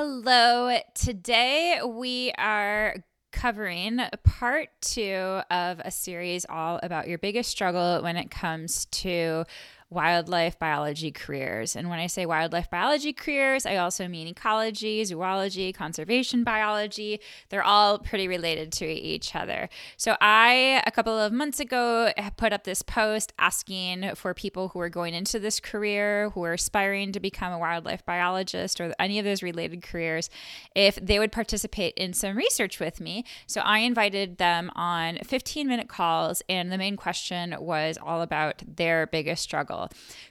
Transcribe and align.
Hello. 0.00 0.78
Today 0.94 1.80
we 1.84 2.30
are 2.38 2.94
covering 3.32 3.98
part 4.22 4.68
two 4.80 5.40
of 5.50 5.80
a 5.80 5.90
series 5.90 6.46
all 6.48 6.78
about 6.84 7.08
your 7.08 7.18
biggest 7.18 7.50
struggle 7.50 8.00
when 8.04 8.16
it 8.16 8.30
comes 8.30 8.84
to 8.92 9.42
wildlife 9.90 10.58
biology 10.58 11.10
careers. 11.10 11.74
And 11.74 11.88
when 11.88 11.98
I 11.98 12.08
say 12.08 12.26
wildlife 12.26 12.70
biology 12.70 13.12
careers, 13.14 13.64
I 13.64 13.76
also 13.76 14.06
mean 14.06 14.26
ecology, 14.26 15.02
zoology, 15.04 15.72
conservation 15.72 16.44
biology. 16.44 17.20
They're 17.48 17.64
all 17.64 17.98
pretty 17.98 18.28
related 18.28 18.70
to 18.72 18.86
each 18.86 19.34
other. 19.34 19.70
So 19.96 20.16
I, 20.20 20.82
a 20.86 20.90
couple 20.90 21.18
of 21.18 21.32
months 21.32 21.58
ago, 21.58 22.12
put 22.36 22.52
up 22.52 22.64
this 22.64 22.82
post 22.82 23.32
asking 23.38 24.14
for 24.14 24.34
people 24.34 24.68
who 24.68 24.80
are 24.80 24.90
going 24.90 25.14
into 25.14 25.38
this 25.38 25.58
career, 25.58 26.30
who 26.30 26.44
are 26.44 26.52
aspiring 26.52 27.12
to 27.12 27.20
become 27.20 27.52
a 27.54 27.58
wildlife 27.58 28.04
biologist 28.04 28.82
or 28.82 28.92
any 28.98 29.18
of 29.18 29.24
those 29.24 29.42
related 29.42 29.82
careers, 29.82 30.28
if 30.74 30.96
they 30.96 31.18
would 31.18 31.32
participate 31.32 31.94
in 31.94 32.12
some 32.12 32.36
research 32.36 32.78
with 32.78 33.00
me. 33.00 33.24
So 33.46 33.62
I 33.62 33.78
invited 33.78 34.36
them 34.36 34.70
on 34.74 35.18
15 35.24 35.66
minute 35.66 35.88
calls, 35.88 36.42
and 36.46 36.70
the 36.70 36.76
main 36.76 36.96
question 36.96 37.56
was 37.58 37.96
all 38.02 38.20
about 38.20 38.62
their 38.76 39.06
biggest 39.06 39.42
struggle 39.42 39.77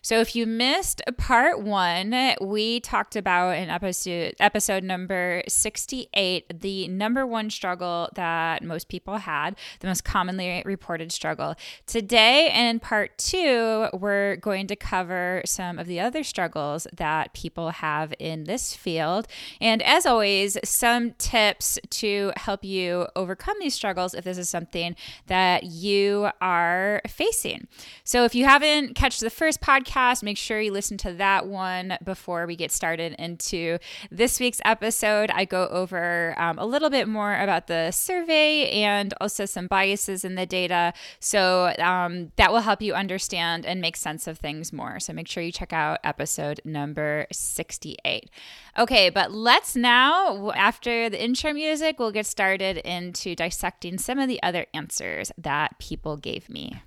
so 0.01 0.19
if 0.19 0.35
you 0.35 0.45
missed 0.45 1.01
part 1.17 1.61
one, 1.61 2.15
we 2.41 2.79
talked 2.79 3.15
about 3.15 3.57
in 3.57 3.69
episode 3.69 4.35
episode 4.39 4.83
number 4.83 5.43
68 5.47 6.61
the 6.61 6.87
number 6.87 7.25
one 7.25 7.49
struggle 7.49 8.09
that 8.15 8.63
most 8.63 8.87
people 8.87 9.17
had, 9.17 9.55
the 9.79 9.87
most 9.87 10.03
commonly 10.03 10.61
reported 10.65 11.11
struggle. 11.11 11.55
Today 11.85 12.51
in 12.53 12.79
part 12.79 13.17
two, 13.17 13.87
we're 13.93 14.37
going 14.37 14.67
to 14.67 14.75
cover 14.75 15.41
some 15.45 15.79
of 15.79 15.87
the 15.87 15.99
other 15.99 16.23
struggles 16.23 16.87
that 16.95 17.33
people 17.33 17.69
have 17.71 18.13
in 18.19 18.45
this 18.45 18.75
field. 18.75 19.27
And 19.59 19.81
as 19.83 20.05
always, 20.05 20.57
some 20.63 21.11
tips 21.13 21.79
to 21.89 22.31
help 22.35 22.63
you 22.63 23.07
overcome 23.15 23.57
these 23.59 23.73
struggles 23.73 24.13
if 24.13 24.23
this 24.23 24.37
is 24.37 24.49
something 24.49 24.95
that 25.27 25.63
you 25.63 26.29
are 26.41 27.01
facing. 27.07 27.67
So 28.03 28.23
if 28.23 28.35
you 28.35 28.45
haven't 28.45 28.95
catched 28.95 29.21
the 29.21 29.29
first 29.37 29.61
podcast, 29.61 30.23
make 30.23 30.35
sure 30.35 30.59
you 30.59 30.71
listen 30.71 30.97
to 30.97 31.13
that 31.13 31.45
one 31.45 31.95
before 32.03 32.47
we 32.47 32.55
get 32.55 32.71
started 32.71 33.13
into 33.19 33.77
this 34.09 34.39
week's 34.39 34.59
episode. 34.65 35.29
I 35.29 35.45
go 35.45 35.67
over 35.67 36.33
um, 36.39 36.57
a 36.57 36.65
little 36.65 36.89
bit 36.89 37.07
more 37.07 37.39
about 37.39 37.67
the 37.67 37.91
survey 37.91 38.67
and 38.71 39.13
also 39.21 39.45
some 39.45 39.67
biases 39.67 40.25
in 40.25 40.33
the 40.33 40.47
data. 40.47 40.91
So 41.19 41.71
um, 41.77 42.31
that 42.37 42.51
will 42.51 42.61
help 42.61 42.81
you 42.81 42.95
understand 42.95 43.63
and 43.63 43.79
make 43.79 43.95
sense 43.95 44.25
of 44.25 44.39
things 44.39 44.73
more. 44.73 44.99
So 44.99 45.13
make 45.13 45.27
sure 45.27 45.43
you 45.43 45.51
check 45.51 45.71
out 45.71 45.99
episode 46.03 46.59
number 46.65 47.27
68. 47.31 48.31
Okay, 48.79 49.11
but 49.11 49.31
let's 49.31 49.75
now, 49.75 50.51
after 50.51 51.11
the 51.11 51.23
intro 51.23 51.53
music, 51.53 51.99
we'll 51.99 52.11
get 52.11 52.25
started 52.25 52.77
into 52.77 53.35
dissecting 53.35 53.99
some 53.99 54.17
of 54.17 54.27
the 54.27 54.41
other 54.41 54.65
answers 54.73 55.31
that 55.37 55.77
people 55.77 56.17
gave 56.17 56.49
me. 56.49 56.81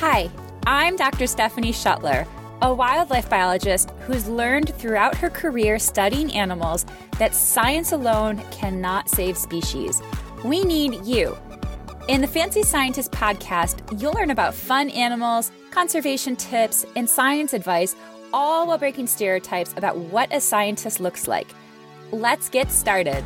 Hi, 0.00 0.30
I'm 0.70 0.96
Dr. 0.96 1.26
Stephanie 1.26 1.72
Schuttler, 1.72 2.28
a 2.60 2.74
wildlife 2.74 3.30
biologist 3.30 3.88
who's 4.00 4.28
learned 4.28 4.74
throughout 4.74 5.16
her 5.16 5.30
career 5.30 5.78
studying 5.78 6.30
animals 6.34 6.84
that 7.18 7.34
science 7.34 7.92
alone 7.92 8.42
cannot 8.50 9.08
save 9.08 9.38
species. 9.38 10.02
We 10.44 10.62
need 10.64 11.06
you. 11.06 11.38
In 12.08 12.20
the 12.20 12.26
Fancy 12.26 12.62
Scientist 12.62 13.12
podcast, 13.12 13.98
you'll 13.98 14.12
learn 14.12 14.30
about 14.30 14.52
fun 14.52 14.90
animals, 14.90 15.52
conservation 15.70 16.36
tips, 16.36 16.84
and 16.96 17.08
science 17.08 17.54
advice, 17.54 17.96
all 18.34 18.66
while 18.66 18.76
breaking 18.76 19.06
stereotypes 19.06 19.72
about 19.78 19.96
what 19.96 20.30
a 20.34 20.38
scientist 20.38 21.00
looks 21.00 21.26
like. 21.26 21.48
Let's 22.12 22.50
get 22.50 22.70
started. 22.70 23.24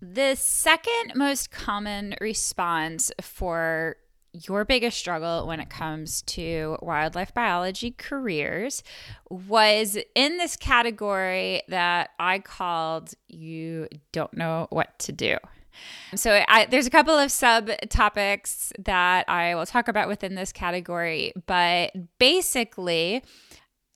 The 0.00 0.36
second 0.36 1.14
most 1.16 1.50
common 1.50 2.14
response 2.20 3.10
for 3.20 3.96
your 4.32 4.64
biggest 4.64 4.98
struggle 4.98 5.46
when 5.46 5.60
it 5.60 5.70
comes 5.70 6.22
to 6.22 6.76
wildlife 6.82 7.32
biology 7.34 7.94
careers 7.96 8.82
was 9.30 9.96
in 10.14 10.36
this 10.36 10.56
category 10.56 11.62
that 11.68 12.10
I 12.18 12.40
called 12.40 13.14
You 13.26 13.88
Don't 14.12 14.34
Know 14.34 14.66
What 14.70 14.98
to 15.00 15.12
Do. 15.12 15.36
So 16.14 16.42
I, 16.48 16.66
there's 16.66 16.86
a 16.86 16.90
couple 16.90 17.16
of 17.16 17.30
subtopics 17.30 18.72
that 18.84 19.28
I 19.28 19.54
will 19.54 19.66
talk 19.66 19.88
about 19.88 20.08
within 20.08 20.34
this 20.34 20.52
category, 20.52 21.32
but 21.46 21.92
basically, 22.18 23.22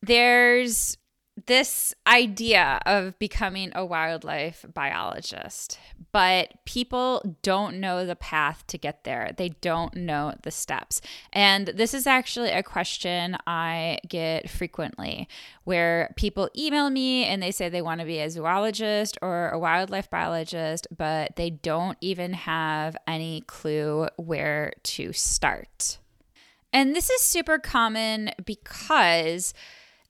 there's 0.01 0.97
this 1.45 1.93
idea 2.05 2.79
of 2.85 3.17
becoming 3.17 3.71
a 3.73 3.83
wildlife 3.83 4.65
biologist, 4.71 5.79
but 6.11 6.53
people 6.65 7.37
don't 7.41 7.79
know 7.79 8.05
the 8.05 8.15
path 8.15 8.63
to 8.67 8.77
get 8.77 9.03
there. 9.03 9.31
They 9.35 9.49
don't 9.49 9.95
know 9.95 10.35
the 10.43 10.51
steps. 10.51 11.01
And 11.31 11.67
this 11.67 11.93
is 11.93 12.05
actually 12.05 12.51
a 12.51 12.61
question 12.61 13.35
I 13.47 13.99
get 14.07 14.49
frequently 14.49 15.27
where 15.63 16.13
people 16.15 16.49
email 16.55 16.89
me 16.91 17.25
and 17.25 17.41
they 17.41 17.51
say 17.51 17.67
they 17.67 17.81
want 17.81 17.99
to 18.01 18.05
be 18.05 18.19
a 18.19 18.29
zoologist 18.29 19.17
or 19.21 19.49
a 19.49 19.59
wildlife 19.59 20.09
biologist, 20.09 20.87
but 20.95 21.35
they 21.35 21.49
don't 21.49 21.97
even 21.99 22.33
have 22.33 22.95
any 23.07 23.41
clue 23.41 24.07
where 24.17 24.73
to 24.83 25.11
start. 25.13 25.97
And 26.71 26.95
this 26.95 27.09
is 27.09 27.21
super 27.21 27.57
common 27.57 28.31
because 28.45 29.53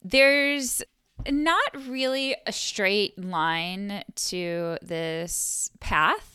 there's 0.04 0.84
not 1.30 1.88
really 1.88 2.36
a 2.46 2.52
straight 2.52 3.18
line 3.18 4.04
to 4.16 4.78
this 4.82 5.70
path. 5.80 6.33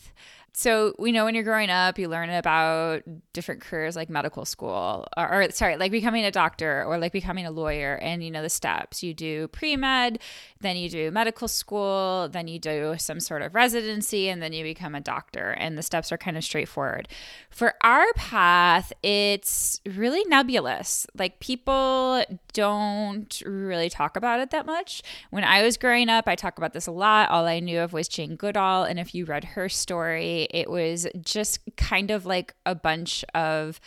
So, 0.58 0.92
we 0.98 1.12
know 1.12 1.24
when 1.24 1.36
you're 1.36 1.44
growing 1.44 1.70
up, 1.70 2.00
you 2.00 2.08
learn 2.08 2.30
about 2.30 3.04
different 3.32 3.60
careers 3.60 3.94
like 3.94 4.10
medical 4.10 4.44
school, 4.44 5.06
or, 5.16 5.32
or, 5.32 5.50
sorry, 5.52 5.76
like 5.76 5.92
becoming 5.92 6.24
a 6.24 6.32
doctor 6.32 6.82
or 6.84 6.98
like 6.98 7.12
becoming 7.12 7.46
a 7.46 7.52
lawyer, 7.52 7.94
and 8.02 8.24
you 8.24 8.30
know 8.32 8.42
the 8.42 8.50
steps. 8.50 9.00
You 9.00 9.14
do 9.14 9.46
pre 9.46 9.76
med, 9.76 10.18
then 10.60 10.76
you 10.76 10.88
do 10.88 11.12
medical 11.12 11.46
school, 11.46 12.28
then 12.32 12.48
you 12.48 12.58
do 12.58 12.96
some 12.98 13.20
sort 13.20 13.42
of 13.42 13.54
residency, 13.54 14.28
and 14.28 14.42
then 14.42 14.52
you 14.52 14.64
become 14.64 14.96
a 14.96 15.00
doctor. 15.00 15.50
And 15.50 15.78
the 15.78 15.82
steps 15.84 16.10
are 16.10 16.18
kind 16.18 16.36
of 16.36 16.42
straightforward. 16.42 17.06
For 17.50 17.74
our 17.82 18.12
path, 18.16 18.92
it's 19.04 19.80
really 19.86 20.24
nebulous. 20.24 21.06
Like 21.16 21.38
people 21.38 22.24
don't 22.52 23.40
really 23.46 23.88
talk 23.88 24.16
about 24.16 24.40
it 24.40 24.50
that 24.50 24.66
much. 24.66 25.04
When 25.30 25.44
I 25.44 25.62
was 25.62 25.76
growing 25.76 26.08
up, 26.08 26.26
I 26.26 26.34
talk 26.34 26.58
about 26.58 26.72
this 26.72 26.88
a 26.88 26.90
lot. 26.90 27.30
All 27.30 27.46
I 27.46 27.60
knew 27.60 27.78
of 27.78 27.92
was 27.92 28.08
Jane 28.08 28.34
Goodall. 28.34 28.82
And 28.82 28.98
if 28.98 29.14
you 29.14 29.24
read 29.24 29.44
her 29.44 29.68
story, 29.68 30.47
it 30.50 30.70
was 30.70 31.06
just 31.20 31.60
kind 31.76 32.10
of 32.10 32.26
like 32.26 32.54
a 32.66 32.74
bunch 32.74 33.24
of 33.34 33.80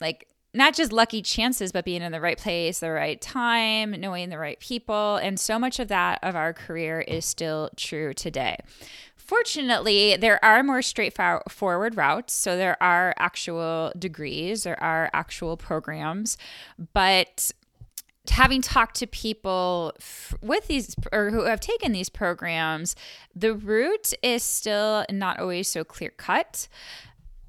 like 0.00 0.28
not 0.54 0.74
just 0.74 0.92
lucky 0.92 1.22
chances, 1.22 1.72
but 1.72 1.84
being 1.84 2.02
in 2.02 2.12
the 2.12 2.20
right 2.20 2.36
place, 2.36 2.80
the 2.80 2.90
right 2.90 3.20
time, 3.20 3.92
knowing 3.92 4.28
the 4.28 4.38
right 4.38 4.60
people. 4.60 5.16
And 5.16 5.40
so 5.40 5.58
much 5.58 5.78
of 5.78 5.88
that 5.88 6.18
of 6.22 6.36
our 6.36 6.52
career 6.52 7.00
is 7.00 7.24
still 7.24 7.70
true 7.76 8.12
today. 8.12 8.56
Fortunately, 9.16 10.16
there 10.16 10.44
are 10.44 10.62
more 10.62 10.82
straightforward 10.82 11.96
routes. 11.96 12.34
So 12.34 12.56
there 12.56 12.80
are 12.82 13.14
actual 13.18 13.92
degrees, 13.98 14.64
there 14.64 14.82
are 14.82 15.08
actual 15.14 15.56
programs, 15.56 16.36
but 16.92 17.52
having 18.30 18.62
talked 18.62 18.96
to 18.96 19.06
people 19.06 19.92
f- 19.98 20.34
with 20.40 20.68
these 20.68 20.94
or 21.12 21.30
who 21.30 21.42
have 21.44 21.60
taken 21.60 21.92
these 21.92 22.08
programs, 22.08 22.94
the 23.34 23.54
route 23.54 24.12
is 24.22 24.42
still 24.42 25.04
not 25.10 25.40
always 25.40 25.68
so 25.68 25.84
clear 25.84 26.10
cut. 26.10 26.68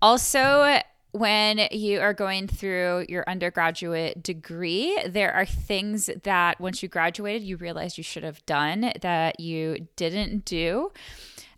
Also, 0.02 0.80
when 1.12 1.68
you 1.72 2.00
are 2.00 2.14
going 2.14 2.48
through 2.48 3.06
your 3.08 3.24
undergraduate 3.28 4.24
degree, 4.24 4.98
there 5.08 5.32
are 5.32 5.46
things 5.46 6.10
that 6.24 6.60
once 6.60 6.82
you 6.82 6.90
graduated, 6.90 7.44
you 7.44 7.56
realized 7.56 8.00
you 8.00 8.04
should 8.04 8.24
have 8.24 8.44
done 8.48 8.92
that 9.02 9.40
you 9.40 9.88
didn't 9.96 10.44
do 10.44 10.92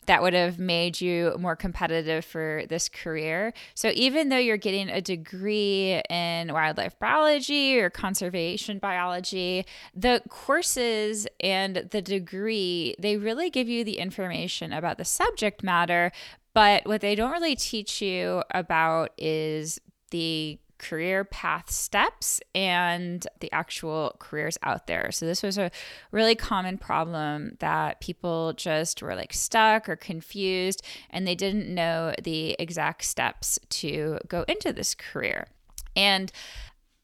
that 0.05 0.21
would 0.21 0.33
have 0.33 0.59
made 0.59 1.01
you 1.01 1.35
more 1.39 1.55
competitive 1.55 2.25
for 2.25 2.63
this 2.69 2.89
career. 2.89 3.53
So 3.73 3.91
even 3.93 4.29
though 4.29 4.37
you're 4.37 4.57
getting 4.57 4.89
a 4.89 5.01
degree 5.01 6.01
in 6.09 6.53
wildlife 6.53 6.97
biology 6.99 7.79
or 7.79 7.89
conservation 7.89 8.79
biology, 8.79 9.65
the 9.95 10.21
courses 10.29 11.27
and 11.39 11.87
the 11.91 12.01
degree, 12.01 12.95
they 12.99 13.17
really 13.17 13.49
give 13.49 13.67
you 13.67 13.83
the 13.83 13.97
information 13.97 14.73
about 14.73 14.97
the 14.97 15.05
subject 15.05 15.63
matter, 15.63 16.11
but 16.53 16.85
what 16.85 17.01
they 17.01 17.15
don't 17.15 17.31
really 17.31 17.55
teach 17.55 18.01
you 18.01 18.43
about 18.51 19.11
is 19.17 19.79
the 20.11 20.59
career 20.77 21.23
path 21.23 21.69
steps 21.69 22.39
and 22.53 23.27
the 23.39 23.51
actual 23.51 24.15
careers 24.19 24.57
out 24.63 24.87
there. 24.87 25.11
So, 25.11 25.25
this 25.25 25.43
was 25.43 25.57
a 25.57 25.71
really 26.11 26.35
common 26.35 26.77
problem 26.77 27.57
that 27.59 28.01
people 28.01 28.53
just 28.53 29.01
were 29.01 29.15
like 29.15 29.33
stuck 29.33 29.87
or 29.87 29.95
confused 29.95 30.81
and 31.09 31.27
they 31.27 31.35
didn't 31.35 31.73
know 31.73 32.13
the 32.23 32.55
exact 32.59 33.05
steps 33.05 33.59
to 33.69 34.19
go 34.27 34.45
into 34.47 34.73
this 34.73 34.95
career. 34.95 35.47
And 35.95 36.31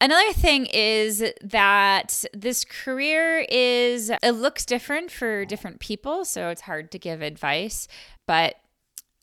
Another 0.02 0.32
thing 0.32 0.66
is 0.66 1.22
that 1.42 2.24
this 2.34 2.64
career 2.64 3.46
is, 3.48 4.10
it 4.10 4.32
looks 4.32 4.66
different 4.66 5.12
for 5.12 5.44
different 5.44 5.78
people. 5.78 6.24
So 6.24 6.48
it's 6.48 6.62
hard 6.62 6.90
to 6.90 6.98
give 6.98 7.22
advice. 7.22 7.86
But 8.26 8.56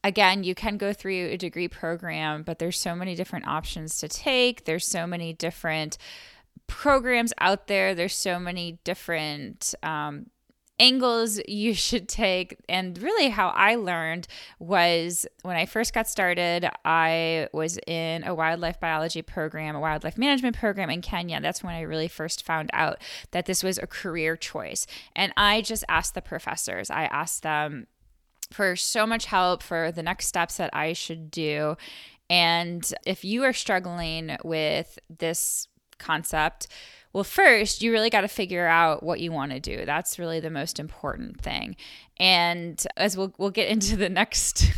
again, 0.03 0.43
you 0.43 0.55
can 0.55 0.77
go 0.77 0.93
through 0.93 1.27
a 1.27 1.37
degree 1.37 1.67
program, 1.67 2.43
but 2.43 2.59
there's 2.59 2.79
so 2.79 2.95
many 2.95 3.15
different 3.15 3.47
options 3.47 3.99
to 3.99 4.07
take. 4.07 4.65
There's 4.65 4.85
so 4.85 5.05
many 5.05 5.33
different 5.33 5.97
programs 6.67 7.33
out 7.39 7.67
there. 7.67 7.93
There's 7.93 8.15
so 8.15 8.39
many 8.39 8.79
different 8.83 9.73
um, 9.83 10.27
angles 10.79 11.41
you 11.47 11.73
should 11.73 12.07
take. 12.07 12.57
And 12.69 12.97
really, 12.97 13.29
how 13.29 13.49
I 13.49 13.75
learned 13.75 14.27
was 14.59 15.27
when 15.41 15.57
I 15.57 15.65
first 15.65 15.93
got 15.93 16.07
started, 16.07 16.69
I 16.85 17.49
was 17.51 17.77
in 17.85 18.23
a 18.23 18.33
wildlife 18.33 18.79
biology 18.79 19.21
program, 19.21 19.75
a 19.75 19.79
wildlife 19.79 20.17
management 20.17 20.57
program 20.57 20.89
in 20.89 21.01
Kenya. 21.01 21.41
That's 21.41 21.63
when 21.63 21.75
I 21.75 21.81
really 21.81 22.07
first 22.07 22.45
found 22.45 22.69
out 22.71 23.01
that 23.31 23.45
this 23.45 23.63
was 23.63 23.77
a 23.77 23.87
career 23.87 24.37
choice. 24.37 24.87
And 25.15 25.33
I 25.35 25.61
just 25.61 25.83
asked 25.89 26.13
the 26.15 26.21
professors, 26.21 26.89
I 26.89 27.05
asked 27.05 27.43
them, 27.43 27.87
for 28.51 28.75
so 28.75 29.05
much 29.05 29.25
help 29.25 29.61
for 29.61 29.91
the 29.91 30.03
next 30.03 30.27
steps 30.27 30.57
that 30.57 30.69
I 30.73 30.93
should 30.93 31.31
do. 31.31 31.77
And 32.29 32.91
if 33.05 33.23
you 33.23 33.43
are 33.43 33.53
struggling 33.53 34.37
with 34.43 34.99
this 35.09 35.67
concept, 35.97 36.67
well, 37.11 37.23
first, 37.23 37.81
you 37.81 37.91
really 37.91 38.11
got 38.11 38.21
to 38.21 38.27
figure 38.27 38.67
out 38.67 39.01
what 39.01 39.19
you 39.19 39.31
want 39.31 39.51
to 39.51 39.59
do. 39.59 39.83
That's 39.83 40.19
really 40.19 40.39
the 40.39 40.51
most 40.51 40.79
important 40.79 41.41
thing. 41.41 41.75
And 42.19 42.85
as 42.97 43.15
we'll 43.15 43.33
we'll 43.37 43.49
get 43.49 43.69
into 43.69 43.95
the 43.95 44.09
next 44.19 44.71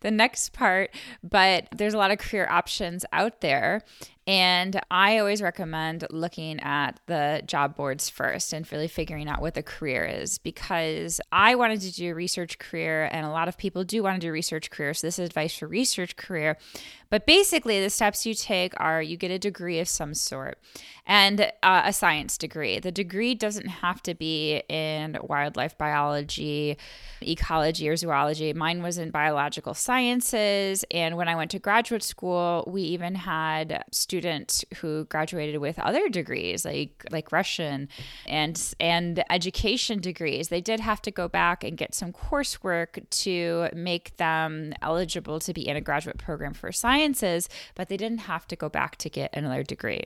the 0.00 0.10
next 0.10 0.52
part, 0.52 0.90
but 1.22 1.68
there's 1.74 1.94
a 1.94 1.98
lot 1.98 2.10
of 2.10 2.18
career 2.18 2.46
options 2.50 3.04
out 3.12 3.40
there. 3.40 3.82
And 4.24 4.80
I 4.88 5.18
always 5.18 5.42
recommend 5.42 6.06
looking 6.10 6.60
at 6.60 7.00
the 7.06 7.42
job 7.44 7.74
boards 7.74 8.08
first 8.08 8.52
and 8.52 8.70
really 8.70 8.86
figuring 8.86 9.28
out 9.28 9.40
what 9.40 9.54
the 9.54 9.64
career 9.64 10.04
is 10.04 10.38
because 10.38 11.20
I 11.32 11.56
wanted 11.56 11.80
to 11.80 11.92
do 11.92 12.12
a 12.12 12.14
research 12.14 12.60
career, 12.60 13.08
and 13.10 13.26
a 13.26 13.30
lot 13.30 13.48
of 13.48 13.58
people 13.58 13.82
do 13.82 14.04
want 14.04 14.20
to 14.20 14.26
do 14.26 14.30
research 14.30 14.70
career. 14.70 14.94
So, 14.94 15.08
this 15.08 15.18
is 15.18 15.26
advice 15.26 15.58
for 15.58 15.66
research 15.66 16.16
career. 16.16 16.56
But 17.10 17.26
basically, 17.26 17.80
the 17.82 17.90
steps 17.90 18.24
you 18.24 18.34
take 18.34 18.74
are 18.76 19.02
you 19.02 19.16
get 19.16 19.32
a 19.32 19.40
degree 19.40 19.80
of 19.80 19.88
some 19.88 20.14
sort 20.14 20.58
and 21.04 21.52
uh, 21.62 21.82
a 21.84 21.92
science 21.92 22.38
degree. 22.38 22.78
The 22.78 22.92
degree 22.92 23.34
doesn't 23.34 23.66
have 23.66 24.02
to 24.04 24.14
be 24.14 24.62
in 24.68 25.18
wildlife 25.20 25.76
biology, 25.76 26.61
ecology, 27.20 27.88
or 27.88 27.96
zoology. 27.96 28.52
Mine 28.52 28.82
was 28.82 28.98
in 28.98 29.10
biological 29.10 29.74
sciences. 29.74 30.84
And 30.90 31.16
when 31.16 31.28
I 31.28 31.34
went 31.34 31.50
to 31.52 31.58
graduate 31.58 32.02
school, 32.02 32.64
we 32.66 32.82
even 32.82 33.14
had 33.14 33.84
students 33.90 34.64
who 34.76 35.04
graduated 35.06 35.60
with 35.60 35.78
other 35.78 36.08
degrees 36.08 36.64
like 36.64 37.04
like 37.10 37.32
Russian 37.32 37.88
and 38.26 38.74
and 38.80 39.24
education 39.30 40.00
degrees. 40.00 40.48
They 40.48 40.60
did 40.60 40.80
have 40.80 41.02
to 41.02 41.10
go 41.10 41.28
back 41.28 41.64
and 41.64 41.76
get 41.76 41.94
some 41.94 42.12
coursework 42.12 43.08
to 43.24 43.68
make 43.74 44.16
them 44.16 44.72
eligible 44.82 45.40
to 45.40 45.52
be 45.52 45.66
in 45.68 45.76
a 45.76 45.80
graduate 45.80 46.18
program 46.18 46.54
for 46.54 46.72
sciences, 46.72 47.48
but 47.74 47.88
they 47.88 47.96
didn't 47.96 48.22
have 48.32 48.46
to 48.48 48.56
go 48.56 48.68
back 48.68 48.96
to 48.96 49.10
get 49.10 49.34
another 49.34 49.62
degree. 49.62 50.04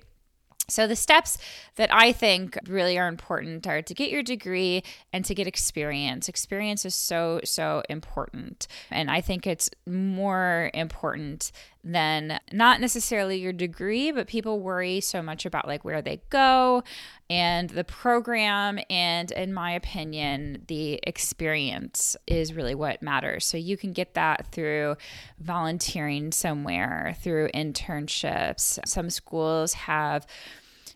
So, 0.68 0.86
the 0.86 0.96
steps 0.96 1.38
that 1.76 1.92
I 1.92 2.12
think 2.12 2.58
really 2.66 2.98
are 2.98 3.06
important 3.06 3.66
are 3.66 3.82
to 3.82 3.94
get 3.94 4.10
your 4.10 4.22
degree 4.22 4.82
and 5.12 5.24
to 5.24 5.34
get 5.34 5.46
experience. 5.46 6.28
Experience 6.28 6.84
is 6.84 6.94
so, 6.94 7.40
so 7.44 7.82
important. 7.88 8.66
And 8.90 9.10
I 9.10 9.20
think 9.20 9.46
it's 9.46 9.70
more 9.86 10.70
important 10.74 11.52
than 11.86 12.40
not 12.52 12.80
necessarily 12.80 13.36
your 13.38 13.52
degree, 13.52 14.10
but 14.10 14.26
people 14.26 14.58
worry 14.58 15.00
so 15.00 15.22
much 15.22 15.46
about 15.46 15.68
like 15.68 15.84
where 15.84 16.02
they 16.02 16.20
go 16.30 16.82
and 17.30 17.70
the 17.70 17.84
program. 17.84 18.80
And 18.90 19.30
in 19.30 19.54
my 19.54 19.70
opinion, 19.70 20.64
the 20.66 20.98
experience 21.04 22.16
is 22.26 22.52
really 22.52 22.74
what 22.74 23.02
matters. 23.02 23.46
So 23.46 23.56
you 23.56 23.76
can 23.76 23.92
get 23.92 24.14
that 24.14 24.50
through 24.50 24.96
volunteering 25.38 26.32
somewhere, 26.32 27.16
through 27.20 27.50
internships. 27.50 28.80
Some 28.84 29.08
schools 29.08 29.74
have 29.74 30.26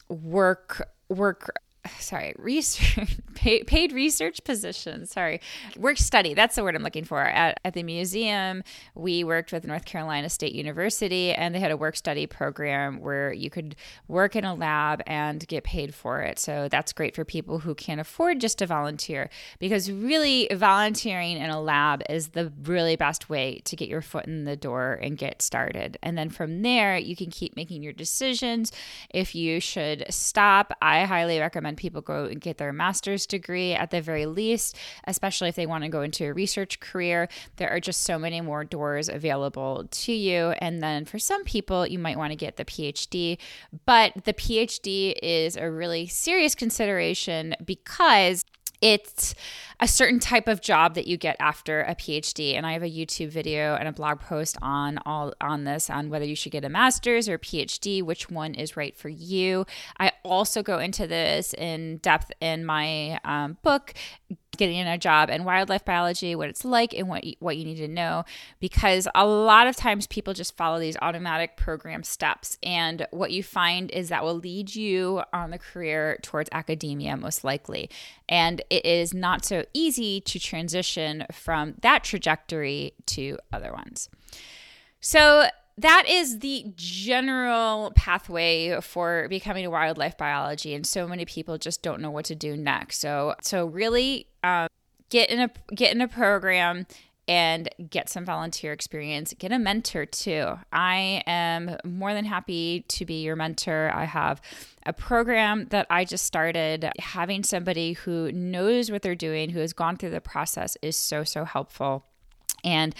work 0.09 0.89
work 1.09 1.55
sorry, 1.99 2.35
research, 2.39 3.19
paid, 3.35 3.93
research 3.93 4.43
positions. 4.45 5.11
Sorry, 5.11 5.41
work 5.77 5.97
study. 5.97 6.35
That's 6.35 6.57
the 6.57 6.63
word 6.63 6.77
I'm 6.77 6.83
looking 6.83 7.05
for. 7.05 7.21
At, 7.23 7.61
at 7.65 7.75
the 7.75 7.83
museum, 7.83 8.63
we 8.95 9.25
worked 9.25 9.53
with 9.53 9.67
North 9.67 9.85
Carolina 9.85 10.29
State 10.29 10.55
University, 10.55 11.33
and 11.33 11.55
they 11.55 11.61
had 11.61 11.71
a 11.71 11.77
work 11.77 11.97
study 11.97 12.27
program 12.27 13.01
where 13.01 13.33
you 13.33 13.51
could 13.51 13.77
work 14.09 14.37
in 14.37 14.45
a 14.45 14.55
lab 14.55 15.03
and 15.07 15.47
get 15.49 15.65
paid 15.65 15.95
for 15.95 16.21
it. 16.21 16.39
So 16.39 16.69
that's 16.69 16.93
great 16.93 17.15
for 17.15 17.25
people 17.25 17.61
who 17.61 17.75
can't 17.75 18.01
afford 18.01 18.41
just 18.41 18.59
to 18.59 18.67
volunteer, 18.67 19.31
because 19.59 19.91
really 19.91 20.49
volunteering 20.53 21.37
in 21.39 21.51
a 21.51 21.61
lab 21.61 22.03
is 22.09 22.29
the 22.29 22.53
really 22.63 22.97
best 22.97 23.31
way 23.31 23.61
to 23.65 23.77
get 23.77 23.89
your 23.89 24.03
foot 24.03 24.27
in 24.27 24.45
the 24.45 24.57
door 24.57 24.99
and 25.01 25.17
get 25.17 25.43
started. 25.43 25.99
And 26.03 26.17
then 26.17 26.31
from 26.31 26.63
there, 26.63 26.99
you 26.99 27.17
can 27.17 27.31
keep 27.31 27.57
making 27.57 27.83
your 27.83 27.93
decisions. 27.93 28.73
If 29.11 29.35
you 29.35 29.61
should 29.61 30.05
stop, 30.11 30.77
I 30.83 31.05
highly 31.05 31.39
recommend 31.39 31.70
recommend 31.71 31.79
people 31.79 32.01
go 32.01 32.25
and 32.25 32.41
get 32.41 32.59
their 32.59 32.73
master's 32.73 33.27
degree 33.27 33.75
at 33.75 33.91
the 33.91 34.01
very 34.01 34.27
least, 34.27 34.77
especially 35.07 35.49
if 35.49 35.55
they 35.55 35.67
want 35.67 35.85
to 35.85 35.91
go 35.91 36.03
into 36.03 36.25
a 36.25 36.33
research 36.33 36.81
career. 36.81 37.29
There 37.57 37.71
are 37.71 37.81
just 37.81 38.03
so 38.03 38.19
many 38.19 38.41
more 38.41 38.65
doors 38.65 39.09
available 39.09 39.87
to 39.91 40.13
you. 40.13 40.55
And 40.61 40.83
then 40.83 41.05
for 41.05 41.19
some 41.19 41.45
people, 41.45 41.87
you 41.87 41.99
might 41.99 42.19
want 42.19 42.33
to 42.33 42.37
get 42.37 42.57
the 42.57 42.65
PhD, 42.65 43.39
but 43.87 44.13
the 44.25 44.35
PhD 44.35 45.15
is 45.23 45.57
a 45.57 45.71
really 45.71 46.07
serious 46.07 46.55
consideration 46.55 47.55
because 47.65 48.45
it's 48.81 49.35
a 49.81 49.89
certain 49.89 50.21
type 50.21 50.47
of 50.47 50.61
job 50.61 50.95
that 50.95 51.07
you 51.07 51.17
get 51.17 51.37
after 51.41 51.81
a 51.83 51.95
PhD. 51.95 52.55
And 52.55 52.67
I 52.67 52.73
have 52.73 52.83
a 52.83 52.91
YouTube 52.91 53.31
video 53.31 53.75
and 53.75 53.89
a 53.89 53.93
blog 53.93 54.21
post 54.21 54.57
on 54.61 54.99
all 55.07 55.33
on 55.41 55.65
this 55.65 55.89
on 55.89 56.11
whether 56.11 56.25
you 56.25 56.37
should 56.37 56.53
get 56.53 56.65
a 56.65 56.69
master's 56.69 57.29
or 57.29 57.35
a 57.35 57.39
PhD, 57.39 58.03
which 58.03 58.31
one 58.31 58.55
is 58.55 58.77
right 58.77 58.97
for 58.97 59.09
you. 59.09 59.65
I 59.99 60.13
also 60.23 60.63
go 60.63 60.79
into 60.79 61.07
this 61.07 61.55
in 61.55 61.99
depth 61.99 62.31
in 62.41 62.65
my 62.65 63.19
um, 63.25 63.57
book, 63.63 63.95
getting 64.57 64.77
in 64.77 64.87
a 64.87 64.99
job 64.99 65.31
in 65.31 65.45
wildlife 65.45 65.85
biology, 65.85 66.35
what 66.35 66.49
it's 66.49 66.65
like, 66.65 66.93
and 66.93 67.09
what 67.09 67.25
you, 67.25 67.35
what 67.39 67.57
you 67.57 67.65
need 67.65 67.77
to 67.77 67.89
know. 67.89 68.25
Because 68.59 69.07
a 69.15 69.27
lot 69.27 69.67
of 69.67 69.77
times 69.77 70.07
people 70.07 70.35
just 70.35 70.57
follow 70.57 70.79
these 70.79 70.97
automatic 71.01 71.57
program 71.57 72.03
steps, 72.03 72.59
and 72.63 73.07
what 73.11 73.31
you 73.31 73.43
find 73.43 73.91
is 73.91 74.09
that 74.09 74.25
will 74.25 74.35
lead 74.35 74.75
you 74.75 75.23
on 75.33 75.51
the 75.51 75.59
career 75.59 76.19
towards 76.23 76.49
academia 76.53 77.17
most 77.17 77.45
likely. 77.45 77.89
And 78.29 78.63
it 78.71 78.85
is 78.85 79.15
not 79.15 79.45
so 79.45 79.65
easy 79.73 80.21
to 80.23 80.39
transition 80.39 81.27
from 81.33 81.75
that 81.83 82.05
trajectory 82.05 82.93
to 83.07 83.39
other 83.53 83.73
ones. 83.73 84.09
So 85.01 85.49
that 85.81 86.05
is 86.09 86.41
the 86.41 86.67
general 86.77 87.93
pathway 87.95 88.79
for 88.81 89.27
becoming 89.29 89.65
a 89.65 89.71
wildlife 89.71 90.17
biology 90.19 90.75
and 90.75 90.87
so 90.87 91.09
many 91.09 91.25
people 91.25 91.57
just 91.57 91.83
don't 91.83 92.01
know 92.01 92.11
what 92.11 92.27
to 92.27 92.35
do 92.35 92.57
next. 92.57 92.99
So 92.99 93.35
so 93.43 93.67
really 93.67 94.27
um, 94.45 94.69
get 95.09 95.31
in 95.31 95.41
a 95.41 95.51
get 95.75 95.95
in 95.95 96.01
a 96.01 96.09
program 96.09 96.87
and 97.29 97.69
get 97.91 98.09
some 98.09 98.25
volunteer 98.25 98.73
experience. 98.73 99.33
Get 99.39 99.53
a 99.53 99.59
mentor 99.59 100.05
too. 100.05 100.59
I 100.73 101.23
am 101.27 101.77
more 101.85 102.13
than 102.13 102.25
happy 102.25 102.85
to 102.89 103.07
be 103.07 103.23
your 103.23 103.37
mentor. 103.37 103.93
I 103.95 104.05
have 104.05 104.43
a 104.85 104.93
program 104.93 105.67
that 105.71 105.87
i 105.91 106.05
just 106.05 106.25
started. 106.25 106.91
Having 106.99 107.45
somebody 107.45 107.93
who 107.93 108.33
knows 108.33 108.91
what 108.91 109.03
they're 109.03 109.15
doing 109.15 109.51
who 109.51 109.61
has 109.61 109.73
gone 109.73 109.97
through 109.97 110.11
the 110.11 110.21
process 110.21 110.77
is 110.83 110.97
so 110.97 111.25
so 111.25 111.45
helpful. 111.45 112.05
And 112.65 112.95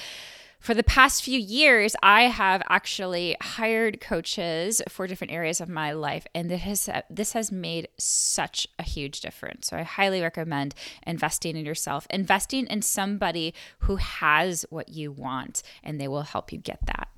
for 0.61 0.75
the 0.75 0.83
past 0.83 1.25
few 1.25 1.39
years, 1.39 1.97
I 2.03 2.25
have 2.25 2.63
actually 2.69 3.35
hired 3.41 4.01
coaches 4.01 4.83
for 4.89 5.07
different 5.07 5.33
areas 5.33 5.61
of 5.61 5.69
my 5.71 5.93
life, 5.93 6.27
and 6.35 6.51
this 6.51 6.63
has 6.63 6.89
this 7.09 7.33
has 7.33 7.51
made 7.51 7.89
such 7.99 8.69
a 8.79 8.83
huge 8.83 9.21
difference. 9.23 9.69
So 9.69 9.79
I 9.79 9.83
highly 9.83 10.21
recommend 10.21 10.75
investing 11.07 11.57
in 11.57 11.65
yourself, 11.65 12.07
investing 12.11 12.67
in 12.67 12.83
somebody 12.83 13.55
who 13.81 13.97
has 13.97 14.67
what 14.69 14.91
you 14.91 15.11
want, 15.11 15.63
and 15.83 15.99
they 15.99 16.09
will 16.09 16.23
help 16.23 16.53
you 16.53 16.59
get 16.59 16.85
that. 16.87 17.09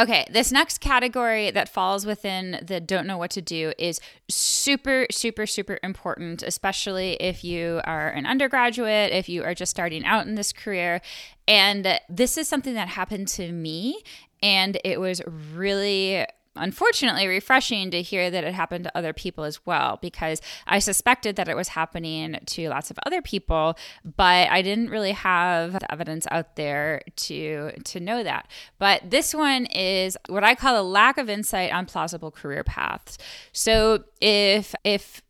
Okay, 0.00 0.24
this 0.30 0.50
next 0.50 0.78
category 0.78 1.50
that 1.50 1.68
falls 1.68 2.06
within 2.06 2.58
the 2.62 2.80
don't 2.80 3.06
know 3.06 3.18
what 3.18 3.30
to 3.32 3.42
do 3.42 3.74
is 3.78 4.00
super, 4.30 5.06
super, 5.10 5.44
super 5.44 5.78
important, 5.82 6.42
especially 6.42 7.18
if 7.20 7.44
you 7.44 7.82
are 7.84 8.08
an 8.08 8.24
undergraduate, 8.24 9.12
if 9.12 9.28
you 9.28 9.44
are 9.44 9.52
just 9.52 9.68
starting 9.68 10.02
out 10.06 10.26
in 10.26 10.36
this 10.36 10.54
career. 10.54 11.02
And 11.46 12.00
this 12.08 12.38
is 12.38 12.48
something 12.48 12.72
that 12.72 12.88
happened 12.88 13.28
to 13.28 13.52
me, 13.52 14.02
and 14.42 14.78
it 14.84 14.98
was 14.98 15.20
really 15.52 16.24
unfortunately 16.56 17.26
refreshing 17.26 17.90
to 17.90 18.02
hear 18.02 18.30
that 18.30 18.44
it 18.44 18.54
happened 18.54 18.84
to 18.84 18.96
other 18.96 19.12
people 19.12 19.44
as 19.44 19.64
well 19.64 19.98
because 20.02 20.40
I 20.66 20.78
suspected 20.78 21.36
that 21.36 21.48
it 21.48 21.56
was 21.56 21.68
happening 21.68 22.38
to 22.46 22.68
lots 22.68 22.90
of 22.90 22.98
other 23.06 23.22
people, 23.22 23.76
but 24.04 24.50
I 24.50 24.62
didn't 24.62 24.90
really 24.90 25.12
have 25.12 25.72
the 25.72 25.92
evidence 25.92 26.26
out 26.30 26.56
there 26.56 27.02
to 27.16 27.72
to 27.84 28.00
know 28.00 28.22
that. 28.22 28.48
But 28.78 29.10
this 29.10 29.34
one 29.34 29.66
is 29.66 30.16
what 30.28 30.44
I 30.44 30.54
call 30.54 30.80
a 30.80 30.82
lack 30.82 31.18
of 31.18 31.30
insight 31.30 31.72
on 31.72 31.86
plausible 31.86 32.30
career 32.30 32.64
paths. 32.64 33.16
So 33.52 34.04
if 34.20 34.74
if 34.84 35.22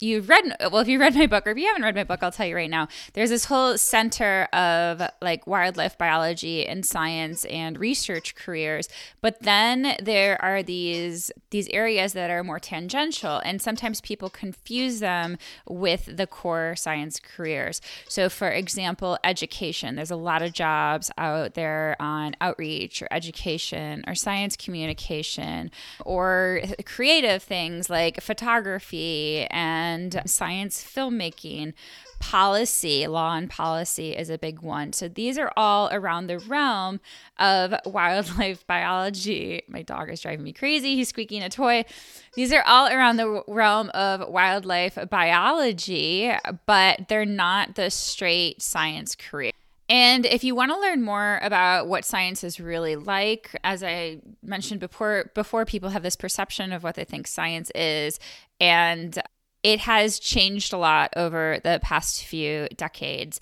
you've 0.00 0.28
read 0.28 0.44
well 0.60 0.78
if 0.78 0.88
you 0.88 0.98
read 1.00 1.14
my 1.14 1.26
book 1.26 1.46
or 1.46 1.50
if 1.50 1.58
you 1.58 1.66
haven't 1.66 1.82
read 1.82 1.94
my 1.94 2.04
book 2.04 2.22
i'll 2.22 2.30
tell 2.30 2.46
you 2.46 2.54
right 2.56 2.70
now. 2.70 2.88
There's 3.14 3.30
this 3.30 3.46
whole 3.46 3.78
center 3.78 4.44
of 4.52 5.02
like 5.22 5.46
wildlife 5.46 5.96
biology 5.96 6.66
and 6.66 6.84
science 6.84 7.44
and 7.46 7.78
research 7.78 8.34
careers 8.34 8.88
but 9.20 9.40
then 9.40 9.96
there 10.02 10.40
are 10.42 10.62
these 10.62 11.30
these 11.50 11.68
areas 11.68 12.12
that 12.12 12.30
are 12.30 12.44
more 12.44 12.58
tangential 12.58 13.38
and 13.44 13.60
sometimes 13.62 14.00
people 14.00 14.28
confuse 14.28 15.00
them 15.00 15.38
with 15.68 16.16
the 16.16 16.26
core 16.26 16.74
science 16.76 17.20
careers. 17.20 17.80
So 18.08 18.28
for 18.28 18.50
example 18.50 19.18
education. 19.24 19.96
There's 19.96 20.10
a 20.10 20.16
lot 20.16 20.42
of 20.42 20.52
jobs 20.52 21.10
out 21.18 21.54
there 21.54 21.96
on 22.00 22.34
outreach 22.40 23.02
or 23.02 23.08
education 23.10 24.04
or 24.06 24.14
science 24.14 24.56
communication 24.56 25.70
or 26.04 26.60
creative 26.84 27.42
things 27.42 27.88
like 27.88 28.20
photography 28.20 29.46
and 29.50 29.85
and 29.86 30.22
science 30.26 30.82
filmmaking. 30.82 31.72
Policy, 32.18 33.06
law 33.06 33.36
and 33.36 33.50
policy 33.50 34.16
is 34.16 34.30
a 34.30 34.38
big 34.38 34.60
one. 34.60 34.92
So 34.92 35.06
these 35.06 35.36
are 35.36 35.52
all 35.56 35.90
around 35.92 36.26
the 36.26 36.38
realm 36.38 37.00
of 37.38 37.74
wildlife 37.84 38.66
biology. 38.76 39.62
My 39.68 39.82
dog 39.82 40.10
is 40.10 40.20
driving 40.20 40.44
me 40.44 40.52
crazy. 40.52 40.96
He's 40.96 41.10
squeaking 41.10 41.42
a 41.42 41.50
toy. 41.50 41.84
These 42.34 42.52
are 42.52 42.62
all 42.62 42.88
around 42.88 43.18
the 43.18 43.42
realm 43.46 43.90
of 43.90 44.28
wildlife 44.28 44.98
biology, 45.10 46.32
but 46.64 47.08
they're 47.08 47.26
not 47.26 47.74
the 47.74 47.90
straight 47.90 48.62
science 48.62 49.14
career. 49.14 49.52
And 49.88 50.26
if 50.26 50.42
you 50.42 50.54
want 50.54 50.72
to 50.72 50.80
learn 50.80 51.02
more 51.02 51.38
about 51.42 51.86
what 51.86 52.04
science 52.04 52.42
is 52.42 52.58
really 52.58 52.96
like, 52.96 53.56
as 53.62 53.84
I 53.84 54.18
mentioned 54.42 54.80
before, 54.80 55.30
before 55.34 55.64
people 55.64 55.90
have 55.90 56.02
this 56.02 56.16
perception 56.16 56.72
of 56.72 56.82
what 56.82 56.96
they 56.96 57.04
think 57.04 57.28
science 57.28 57.70
is, 57.74 58.18
and 58.60 59.22
it 59.66 59.80
has 59.80 60.20
changed 60.20 60.72
a 60.72 60.76
lot 60.76 61.12
over 61.16 61.58
the 61.64 61.80
past 61.82 62.24
few 62.24 62.68
decades 62.76 63.40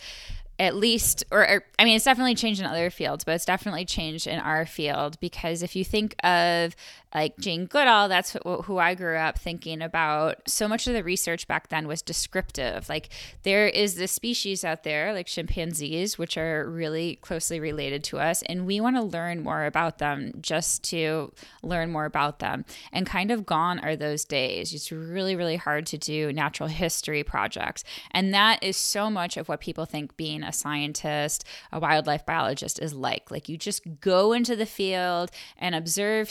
at 0.59 0.75
least 0.75 1.23
or, 1.31 1.41
or, 1.41 1.65
i 1.79 1.85
mean 1.85 1.97
it's 1.97 2.05
definitely 2.07 2.35
changed 2.35 2.61
in 2.61 2.67
other 2.67 2.89
fields 2.89 3.25
but 3.25 3.35
it's 3.35 3.45
definitely 3.45 3.85
changed 3.85 4.27
in 4.27 4.39
our 4.39 4.65
field 4.65 5.21
because 5.21 5.63
if 5.63 5.77
you 5.77 5.85
think 5.85 6.15
of 6.25 6.75
like 7.15 7.39
Jane 7.39 7.67
Goodall, 7.67 8.09
that's 8.09 8.37
who 8.45 8.79
I 8.79 8.95
grew 8.95 9.17
up 9.17 9.39
thinking 9.39 9.81
about. 9.81 10.39
So 10.49 10.67
much 10.67 10.89
of 10.89 10.95
the 10.95 11.05
research 11.05 11.47
back 11.47 11.69
then 11.69 11.87
was 11.87 12.03
descriptive. 12.03 12.89
Like 12.89 13.09
there 13.45 13.69
is 13.69 13.95
this 13.95 14.11
species 14.11 14.65
out 14.65 14.83
there, 14.83 15.13
like 15.13 15.27
chimpanzees, 15.27 16.19
which 16.19 16.37
are 16.37 16.69
really 16.69 17.17
closely 17.23 17.61
related 17.61 18.03
to 18.05 18.19
us, 18.19 18.43
and 18.43 18.67
we 18.67 18.81
want 18.81 18.97
to 18.97 19.03
learn 19.03 19.43
more 19.43 19.65
about 19.65 19.99
them 19.99 20.33
just 20.41 20.83
to 20.85 21.33
learn 21.63 21.91
more 21.93 22.05
about 22.05 22.41
them. 22.41 22.65
And 22.93 23.07
kind 23.07 23.31
of 23.31 23.47
gone 23.47 23.79
are 23.79 23.95
those 23.95 24.25
days. 24.25 24.75
It's 24.75 24.91
really, 24.91 25.37
really 25.37 25.57
hard 25.57 25.87
to 25.87 25.99
do 25.99 26.33
natural 26.33 26.69
history 26.69 27.23
projects. 27.23 27.85
And 28.11 28.35
that 28.35 28.63
is 28.63 28.77
so 28.77 29.09
much 29.09 29.37
of 29.37 29.49
what 29.49 29.61
people 29.61 29.85
think 29.85 30.17
being 30.17 30.43
a 30.43 30.53
scientist, 30.53 31.45
a 31.71 31.79
wildlife 31.79 32.27
biologist 32.27 32.81
is 32.81 32.93
like. 32.93 33.31
Like 33.31 33.49
you 33.49 33.57
just 33.57 34.01
go 34.01 34.33
into 34.33 34.57
the 34.57 34.67
field 34.67 35.31
and 35.57 35.75
observe 35.75 36.31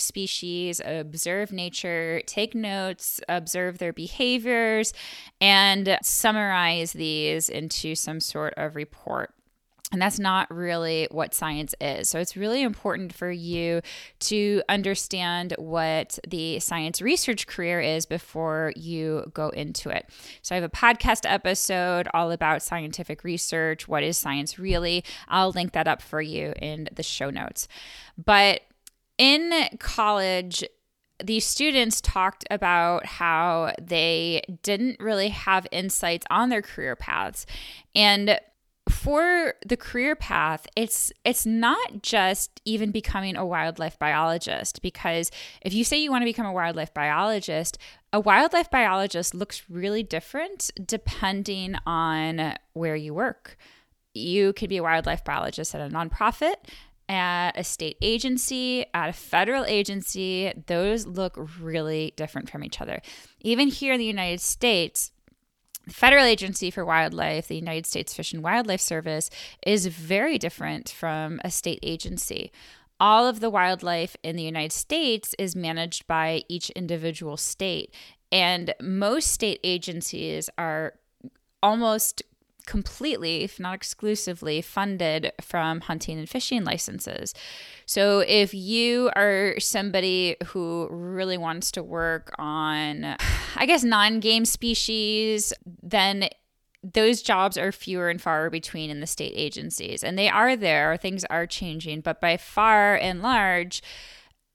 observe 0.84 1.52
nature, 1.52 2.22
take 2.26 2.56
notes, 2.56 3.20
observe 3.30 3.78
their 3.78 3.94
behaviors, 3.94 4.94
and 5.42 5.98
summarize 6.02 6.94
these 6.94 7.50
into 7.50 7.96
some 7.96 8.20
sort 8.20 8.54
of 8.58 8.76
report. 8.76 9.34
And 9.94 10.02
that's 10.02 10.18
not 10.18 10.50
really 10.50 11.08
what 11.12 11.36
science 11.36 11.76
is. 11.80 12.10
So 12.10 12.18
it's 12.18 12.36
really 12.36 12.64
important 12.64 13.14
for 13.14 13.30
you 13.30 13.82
to 14.22 14.64
understand 14.68 15.54
what 15.60 16.18
the 16.28 16.60
science 16.60 17.00
research 17.00 17.46
career 17.46 17.80
is 17.80 18.08
before 18.08 18.74
you 18.76 19.32
go 19.36 19.50
into 19.50 19.90
it. 19.90 20.10
So 20.42 20.56
I 20.56 20.60
have 20.60 20.64
a 20.64 20.70
podcast 20.70 21.32
episode 21.32 22.08
all 22.12 22.32
about 22.32 22.64
scientific 22.64 23.24
research. 23.24 23.88
What 23.88 24.02
is 24.02 24.18
science 24.18 24.58
really? 24.58 25.04
I'll 25.28 25.52
link 25.52 25.74
that 25.74 25.88
up 25.88 26.02
for 26.02 26.24
you 26.24 26.54
in 26.60 26.90
the 26.92 27.04
show 27.04 27.30
notes. 27.30 27.68
But 28.18 28.62
in 29.24 29.70
college, 29.80 30.66
these 31.24 31.46
students 31.46 32.02
talked 32.02 32.44
about 32.52 33.06
how 33.06 33.72
they 33.82 34.42
didn't 34.64 35.00
really 35.00 35.30
have 35.30 35.66
insights 35.72 36.26
on 36.30 36.50
their 36.50 36.62
career 36.62 36.98
paths. 36.98 37.46
And 37.96 38.38
for 38.90 39.54
the 39.66 39.78
career 39.78 40.14
path 40.14 40.68
it's 40.76 41.10
it's 41.24 41.46
not 41.46 42.02
just 42.02 42.60
even 42.66 42.92
becoming 42.92 43.38
a 43.38 43.46
wildlife 43.46 43.98
biologist 43.98 44.82
because 44.82 45.32
if 45.62 45.74
you 45.74 45.86
say 45.86 45.96
you 45.96 46.12
want 46.12 46.22
to 46.22 46.26
become 46.26 46.46
a 46.46 46.52
wildlife 46.52 46.94
biologist 46.94 47.78
a 48.12 48.20
wildlife 48.20 48.70
biologist 48.70 49.34
looks 49.34 49.64
really 49.70 50.04
different 50.04 50.70
depending 50.86 51.76
on 51.86 52.56
where 52.74 52.98
you 52.98 53.14
work 53.14 53.56
you 54.14 54.52
could 54.52 54.68
be 54.68 54.78
a 54.78 54.84
wildlife 54.84 55.24
biologist 55.24 55.74
at 55.74 55.80
a 55.80 55.94
nonprofit 55.94 56.56
at 57.14 57.58
a 57.58 57.64
state 57.64 57.98
agency, 58.02 58.86
at 58.94 59.10
a 59.10 59.14
federal 59.14 59.66
agency, 59.66 60.52
those 60.68 61.06
look 61.06 61.38
really 61.60 62.14
different 62.16 62.50
from 62.50 62.64
each 62.64 62.82
other. 62.82 63.02
Even 63.42 63.68
here 63.68 63.94
in 63.94 64.00
the 64.00 64.06
United 64.06 64.42
States, 64.42 65.12
the 65.86 65.94
Federal 65.94 66.24
Agency 66.24 66.72
for 66.72 66.86
Wildlife, 66.86 67.48
the 67.48 67.56
United 67.56 67.86
States 67.86 68.14
Fish 68.14 68.34
and 68.34 68.42
Wildlife 68.42 68.82
Service, 68.82 69.30
is 69.66 69.88
very 69.88 70.38
different 70.38 70.90
from 70.90 71.42
a 71.44 71.52
state 71.52 71.80
agency. 71.84 72.52
All 73.00 73.28
of 73.28 73.42
the 73.42 73.50
wildlife 73.50 74.16
in 74.24 74.38
the 74.38 74.44
United 74.44 74.72
States 74.72 75.36
is 75.38 75.56
managed 75.56 76.08
by 76.08 76.44
each 76.48 76.70
individual 76.70 77.36
state. 77.36 77.94
And 78.32 78.74
most 78.82 79.32
state 79.32 79.60
agencies 79.64 80.50
are 80.58 80.94
almost 81.62 82.24
completely, 82.66 83.44
if 83.44 83.60
not 83.60 83.76
exclusively, 83.76 84.62
funded 84.62 85.32
from 85.42 85.82
hunting 85.82 86.18
and 86.18 86.30
fishing 86.30 86.64
licenses. 86.64 87.34
So 87.86 88.20
if 88.20 88.54
you 88.54 89.12
are 89.16 89.56
somebody 89.60 90.38
who 90.48 90.88
really 90.90 91.38
wants 91.38 91.72
to 91.74 91.84
work 91.84 92.34
on, 92.38 93.16
I 93.56 93.66
guess, 93.66 93.84
non 93.84 94.20
game 94.20 94.46
species, 94.46 95.54
then 95.82 96.30
those 96.84 97.22
jobs 97.22 97.58
are 97.58 97.72
fewer 97.72 98.10
and 98.10 98.22
far 98.22 98.50
between 98.50 98.90
in 98.90 99.00
the 99.00 99.08
state 99.08 99.34
agencies. 99.36 100.04
And 100.04 100.18
they 100.18 100.30
are 100.30 100.56
there, 100.56 100.98
things 100.98 101.24
are 101.26 101.48
changing, 101.48 102.02
but 102.02 102.20
by 102.20 102.38
far 102.38 102.96
and 102.96 103.22
large, 103.22 103.82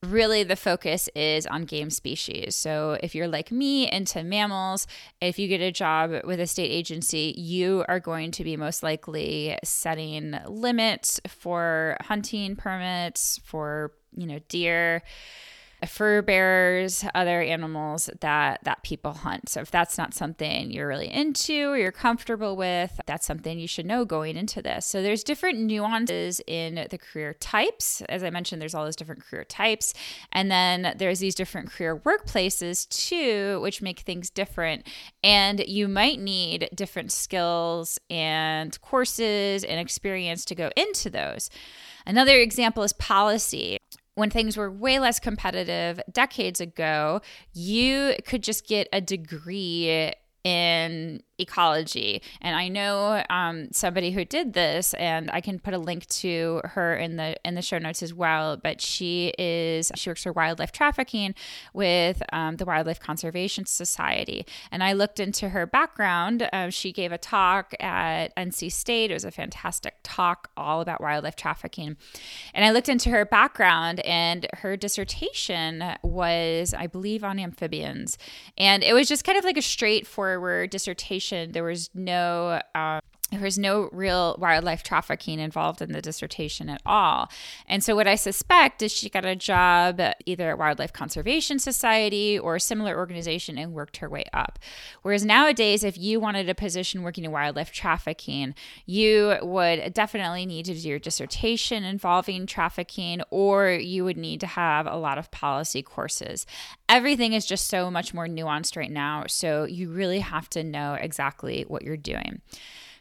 really 0.02 0.44
the 0.44 0.56
focus 0.56 1.08
is 1.14 1.46
on 1.46 1.64
game 1.64 1.90
species. 1.90 2.54
So 2.54 2.96
if 3.02 3.14
you're 3.14 3.28
like 3.28 3.50
me 3.50 3.90
into 3.90 4.22
mammals, 4.22 4.86
if 5.20 5.38
you 5.38 5.48
get 5.48 5.60
a 5.60 5.72
job 5.72 6.12
with 6.24 6.38
a 6.40 6.46
state 6.46 6.70
agency, 6.70 7.34
you 7.36 7.84
are 7.88 8.00
going 8.00 8.30
to 8.32 8.44
be 8.44 8.56
most 8.56 8.82
likely 8.82 9.58
setting 9.64 10.38
limits 10.46 11.20
for 11.26 11.96
hunting 12.02 12.54
permits 12.54 13.40
for, 13.44 13.92
you 14.16 14.26
know, 14.26 14.38
deer 14.48 15.02
fur 15.86 16.22
bearers, 16.22 17.04
other 17.14 17.40
animals 17.40 18.10
that 18.20 18.60
that 18.64 18.82
people 18.82 19.12
hunt. 19.12 19.48
So 19.48 19.60
if 19.60 19.70
that's 19.70 19.96
not 19.96 20.14
something 20.14 20.70
you're 20.70 20.88
really 20.88 21.12
into 21.12 21.70
or 21.70 21.78
you're 21.78 21.92
comfortable 21.92 22.56
with, 22.56 23.00
that's 23.06 23.26
something 23.26 23.58
you 23.58 23.68
should 23.68 23.86
know 23.86 24.04
going 24.04 24.36
into 24.36 24.60
this. 24.60 24.86
So 24.86 25.02
there's 25.02 25.22
different 25.22 25.60
nuances 25.60 26.40
in 26.46 26.86
the 26.90 26.98
career 26.98 27.34
types. 27.34 28.02
As 28.02 28.24
I 28.24 28.30
mentioned, 28.30 28.60
there's 28.60 28.74
all 28.74 28.84
those 28.84 28.96
different 28.96 29.24
career 29.24 29.44
types. 29.44 29.94
And 30.32 30.50
then 30.50 30.94
there's 30.98 31.20
these 31.20 31.34
different 31.34 31.70
career 31.70 31.96
workplaces 31.96 32.88
too, 32.88 33.60
which 33.60 33.80
make 33.80 34.00
things 34.00 34.30
different. 34.30 34.86
And 35.22 35.60
you 35.60 35.88
might 35.88 36.18
need 36.18 36.68
different 36.74 37.12
skills 37.12 37.98
and 38.10 38.78
courses 38.80 39.64
and 39.64 39.78
experience 39.78 40.44
to 40.46 40.54
go 40.54 40.70
into 40.76 41.10
those. 41.10 41.50
Another 42.06 42.38
example 42.38 42.82
is 42.82 42.92
policy 42.94 43.77
when 44.18 44.30
things 44.30 44.56
were 44.56 44.70
way 44.70 44.98
less 44.98 45.20
competitive 45.20 46.00
decades 46.10 46.60
ago, 46.60 47.20
you 47.52 48.14
could 48.26 48.42
just 48.42 48.66
get 48.66 48.88
a 48.92 49.00
degree 49.00 50.12
in 50.44 51.22
ecology. 51.38 52.22
And 52.40 52.56
I 52.56 52.68
know 52.68 53.22
um, 53.30 53.68
somebody 53.72 54.10
who 54.10 54.24
did 54.24 54.52
this, 54.52 54.94
and 54.94 55.30
I 55.30 55.40
can 55.40 55.58
put 55.58 55.74
a 55.74 55.78
link 55.78 56.06
to 56.06 56.60
her 56.64 56.94
in 56.96 57.16
the 57.16 57.36
in 57.44 57.54
the 57.54 57.62
show 57.62 57.78
notes 57.78 58.02
as 58.02 58.12
well. 58.12 58.56
But 58.56 58.80
she 58.80 59.32
is 59.38 59.90
she 59.94 60.10
works 60.10 60.22
for 60.22 60.32
wildlife 60.32 60.72
trafficking 60.72 61.34
with 61.72 62.22
um, 62.32 62.56
the 62.56 62.64
Wildlife 62.64 63.00
Conservation 63.00 63.64
Society. 63.66 64.46
And 64.70 64.82
I 64.82 64.92
looked 64.92 65.20
into 65.20 65.50
her 65.50 65.66
background. 65.66 66.48
Uh, 66.52 66.70
she 66.70 66.92
gave 66.92 67.12
a 67.12 67.18
talk 67.18 67.74
at 67.80 68.34
NC 68.36 68.72
State. 68.72 69.10
It 69.10 69.14
was 69.14 69.24
a 69.24 69.30
fantastic 69.30 69.96
talk 70.02 70.50
all 70.56 70.80
about 70.80 71.00
wildlife 71.00 71.36
trafficking. 71.36 71.96
And 72.54 72.64
I 72.64 72.70
looked 72.70 72.88
into 72.88 73.10
her 73.10 73.24
background, 73.24 74.00
and 74.00 74.46
her 74.54 74.76
dissertation 74.76 75.84
was, 76.02 76.74
I 76.74 76.86
believe, 76.86 77.24
on 77.24 77.38
amphibians. 77.38 78.18
And 78.56 78.82
it 78.82 78.92
was 78.92 79.08
just 79.08 79.24
kind 79.24 79.38
of 79.38 79.44
like 79.44 79.56
a 79.56 79.62
straightforward 79.62 80.70
dissertation. 80.70 81.27
There 81.30 81.64
was 81.64 81.90
no 81.94 82.60
uh, 82.74 83.00
there 83.30 83.40
was 83.40 83.58
no 83.58 83.90
real 83.92 84.36
wildlife 84.38 84.82
trafficking 84.82 85.38
involved 85.38 85.82
in 85.82 85.92
the 85.92 86.00
dissertation 86.00 86.70
at 86.70 86.80
all. 86.86 87.28
And 87.66 87.84
so, 87.84 87.94
what 87.94 88.08
I 88.08 88.14
suspect 88.14 88.82
is 88.82 88.90
she 88.90 89.10
got 89.10 89.26
a 89.26 89.36
job 89.36 90.00
either 90.24 90.50
at 90.50 90.58
Wildlife 90.58 90.94
Conservation 90.94 91.58
Society 91.58 92.38
or 92.38 92.56
a 92.56 92.60
similar 92.60 92.96
organization 92.96 93.58
and 93.58 93.74
worked 93.74 93.98
her 93.98 94.08
way 94.08 94.24
up. 94.32 94.58
Whereas 95.02 95.26
nowadays, 95.26 95.84
if 95.84 95.98
you 95.98 96.20
wanted 96.20 96.48
a 96.48 96.54
position 96.54 97.02
working 97.02 97.24
in 97.24 97.30
wildlife 97.30 97.70
trafficking, 97.70 98.54
you 98.86 99.36
would 99.42 99.92
definitely 99.92 100.46
need 100.46 100.64
to 100.64 100.74
do 100.74 100.88
your 100.88 100.98
dissertation 100.98 101.84
involving 101.84 102.46
trafficking, 102.46 103.20
or 103.30 103.68
you 103.70 104.04
would 104.04 104.16
need 104.16 104.40
to 104.40 104.46
have 104.46 104.86
a 104.86 104.96
lot 104.96 105.18
of 105.18 105.30
policy 105.30 105.82
courses. 105.82 106.46
Everything 106.88 107.34
is 107.34 107.44
just 107.44 107.66
so 107.66 107.90
much 107.90 108.14
more 108.14 108.26
nuanced 108.26 108.74
right 108.74 108.90
now. 108.90 109.24
So, 109.28 109.64
you 109.64 109.90
really 109.90 110.20
have 110.20 110.48
to 110.50 110.64
know 110.64 110.94
exactly 110.94 111.66
what 111.68 111.82
you're 111.82 111.98
doing. 111.98 112.40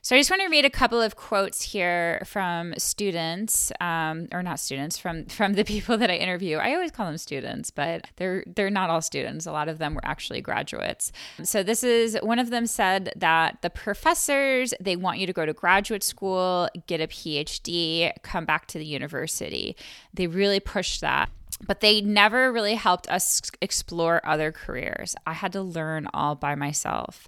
So 0.08 0.16
I 0.16 0.20
just 0.20 0.30
want 0.30 0.42
to 0.42 0.48
read 0.48 0.64
a 0.64 0.70
couple 0.70 1.02
of 1.02 1.18
quotes 1.18 1.62
here 1.62 2.22
from 2.26 2.74
students, 2.78 3.74
um, 3.82 4.30
or 4.32 4.42
not 4.42 4.58
students, 4.58 4.98
from 4.98 5.26
from 5.26 5.56
the 5.56 5.66
people 5.66 5.98
that 5.98 6.10
I 6.10 6.16
interview. 6.16 6.56
I 6.60 6.76
always 6.76 6.92
call 6.92 7.08
them 7.08 7.18
students, 7.18 7.72
but 7.72 8.08
they're 8.16 8.46
they're 8.48 8.70
not 8.70 8.90
all 8.90 9.02
students. 9.02 9.46
A 9.46 9.52
lot 9.52 9.68
of 9.68 9.80
them 9.80 9.96
were 9.96 10.06
actually 10.06 10.40
graduates. 10.40 11.12
So 11.44 11.62
this 11.62 11.84
is 11.84 12.18
one 12.24 12.40
of 12.40 12.52
them 12.52 12.68
said 12.68 13.12
that 13.18 13.62
the 13.62 13.70
professors 13.70 14.74
they 14.80 14.96
want 14.96 15.20
you 15.20 15.28
to 15.28 15.34
go 15.34 15.46
to 15.46 15.52
graduate 15.52 16.04
school, 16.04 16.70
get 16.88 17.02
a 17.02 17.08
PhD, 17.08 18.10
come 18.24 18.46
back 18.46 18.68
to 18.68 18.78
the 18.78 18.86
university. 18.86 19.76
They 20.14 20.28
really 20.28 20.62
push 20.62 21.02
that 21.02 21.30
but 21.66 21.80
they 21.80 22.02
never 22.02 22.52
really 22.52 22.76
helped 22.76 23.10
us 23.10 23.42
explore 23.62 24.22
other 24.24 24.52
careers. 24.52 25.16
I 25.26 25.34
had 25.34 25.52
to 25.54 25.62
learn 25.62 26.08
all 26.14 26.36
by 26.36 26.54
myself. 26.56 27.28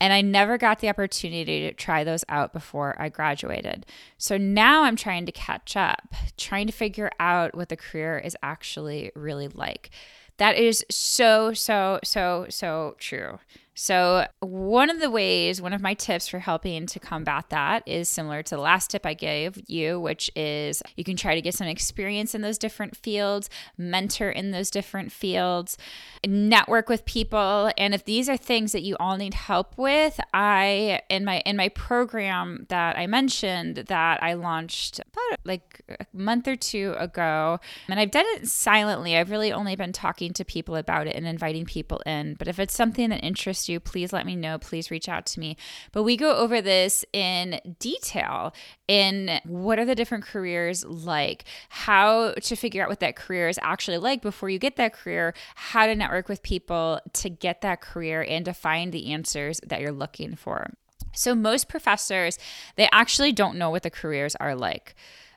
And 0.00 0.12
I 0.12 0.20
never 0.20 0.58
got 0.58 0.80
the 0.80 0.88
opportunity 0.88 1.60
to 1.62 1.72
try 1.72 2.04
those 2.04 2.24
out 2.28 2.52
before 2.52 3.00
I 3.00 3.08
graduated. 3.08 3.86
So 4.18 4.36
now 4.36 4.82
I'm 4.82 4.96
trying 4.96 5.24
to 5.26 5.32
catch 5.32 5.76
up, 5.76 6.14
trying 6.36 6.66
to 6.66 6.72
figure 6.72 7.10
out 7.20 7.54
what 7.54 7.68
the 7.68 7.76
career 7.76 8.18
is 8.18 8.36
actually 8.42 9.12
really 9.14 9.48
like. 9.48 9.90
That 10.38 10.56
is 10.56 10.84
so, 10.90 11.52
so, 11.52 12.00
so, 12.02 12.46
so 12.48 12.96
true. 12.98 13.38
So, 13.76 14.26
one 14.38 14.88
of 14.88 15.00
the 15.00 15.10
ways, 15.10 15.60
one 15.60 15.72
of 15.72 15.82
my 15.82 15.94
tips 15.94 16.28
for 16.28 16.38
helping 16.38 16.86
to 16.86 17.00
combat 17.00 17.46
that 17.48 17.82
is 17.86 18.08
similar 18.08 18.40
to 18.44 18.54
the 18.54 18.60
last 18.60 18.90
tip 18.90 19.04
I 19.04 19.14
gave 19.14 19.60
you, 19.66 19.98
which 19.98 20.30
is 20.36 20.80
you 20.96 21.02
can 21.02 21.16
try 21.16 21.34
to 21.34 21.42
get 21.42 21.54
some 21.54 21.66
experience 21.66 22.36
in 22.36 22.40
those 22.40 22.56
different 22.56 22.96
fields, 22.96 23.50
mentor 23.76 24.30
in 24.30 24.52
those 24.52 24.70
different 24.70 25.10
fields, 25.10 25.76
network 26.24 26.88
with 26.88 27.04
people. 27.04 27.72
And 27.76 27.94
if 27.94 28.04
these 28.04 28.28
are 28.28 28.36
things 28.36 28.70
that 28.72 28.82
you 28.82 28.96
all 29.00 29.16
need 29.16 29.34
help 29.34 29.76
with, 29.76 30.20
I 30.32 31.00
in 31.10 31.24
my 31.24 31.40
in 31.40 31.56
my 31.56 31.68
program 31.70 32.66
that 32.68 32.96
I 32.96 33.08
mentioned 33.08 33.76
that 33.88 34.22
I 34.22 34.34
launched 34.34 35.00
about 35.00 35.40
like 35.44 35.82
a 35.88 36.06
month 36.12 36.46
or 36.46 36.54
two 36.54 36.94
ago, 36.96 37.58
and 37.88 37.98
I've 37.98 38.12
done 38.12 38.26
it 38.36 38.46
silently. 38.46 39.16
I've 39.16 39.32
really 39.32 39.52
only 39.52 39.74
been 39.74 39.92
talking 39.92 40.23
to 40.32 40.44
people 40.44 40.76
about 40.76 41.06
it 41.06 41.14
and 41.14 41.26
inviting 41.26 41.64
people 41.64 42.00
in. 42.06 42.34
But 42.34 42.48
if 42.48 42.58
it's 42.58 42.74
something 42.74 43.10
that 43.10 43.24
interests 43.24 43.68
you, 43.68 43.78
please 43.78 44.12
let 44.12 44.26
me 44.26 44.34
know. 44.34 44.58
Please 44.58 44.90
reach 44.90 45.08
out 45.08 45.26
to 45.26 45.40
me. 45.40 45.56
But 45.92 46.02
we 46.02 46.16
go 46.16 46.34
over 46.36 46.60
this 46.62 47.04
in 47.12 47.60
detail 47.78 48.54
in 48.88 49.40
what 49.44 49.78
are 49.78 49.84
the 49.84 49.94
different 49.94 50.24
careers 50.24 50.84
like, 50.84 51.44
how 51.68 52.32
to 52.32 52.56
figure 52.56 52.82
out 52.82 52.88
what 52.88 53.00
that 53.00 53.16
career 53.16 53.48
is 53.48 53.58
actually 53.62 53.98
like 53.98 54.22
before 54.22 54.48
you 54.48 54.58
get 54.58 54.76
that 54.76 54.94
career, 54.94 55.34
how 55.54 55.86
to 55.86 55.94
network 55.94 56.28
with 56.28 56.42
people 56.42 57.00
to 57.12 57.28
get 57.28 57.60
that 57.60 57.80
career 57.80 58.24
and 58.26 58.44
to 58.44 58.54
find 58.54 58.92
the 58.92 59.12
answers 59.12 59.60
that 59.66 59.80
you're 59.80 59.92
looking 59.92 60.34
for. 60.34 60.70
So 61.14 61.34
most 61.34 61.68
professors, 61.68 62.38
they 62.76 62.88
actually 62.92 63.32
don't 63.32 63.56
know 63.56 63.70
what 63.70 63.82
the 63.82 63.90
careers 63.90 64.34
are 64.36 64.54
like. 64.54 64.94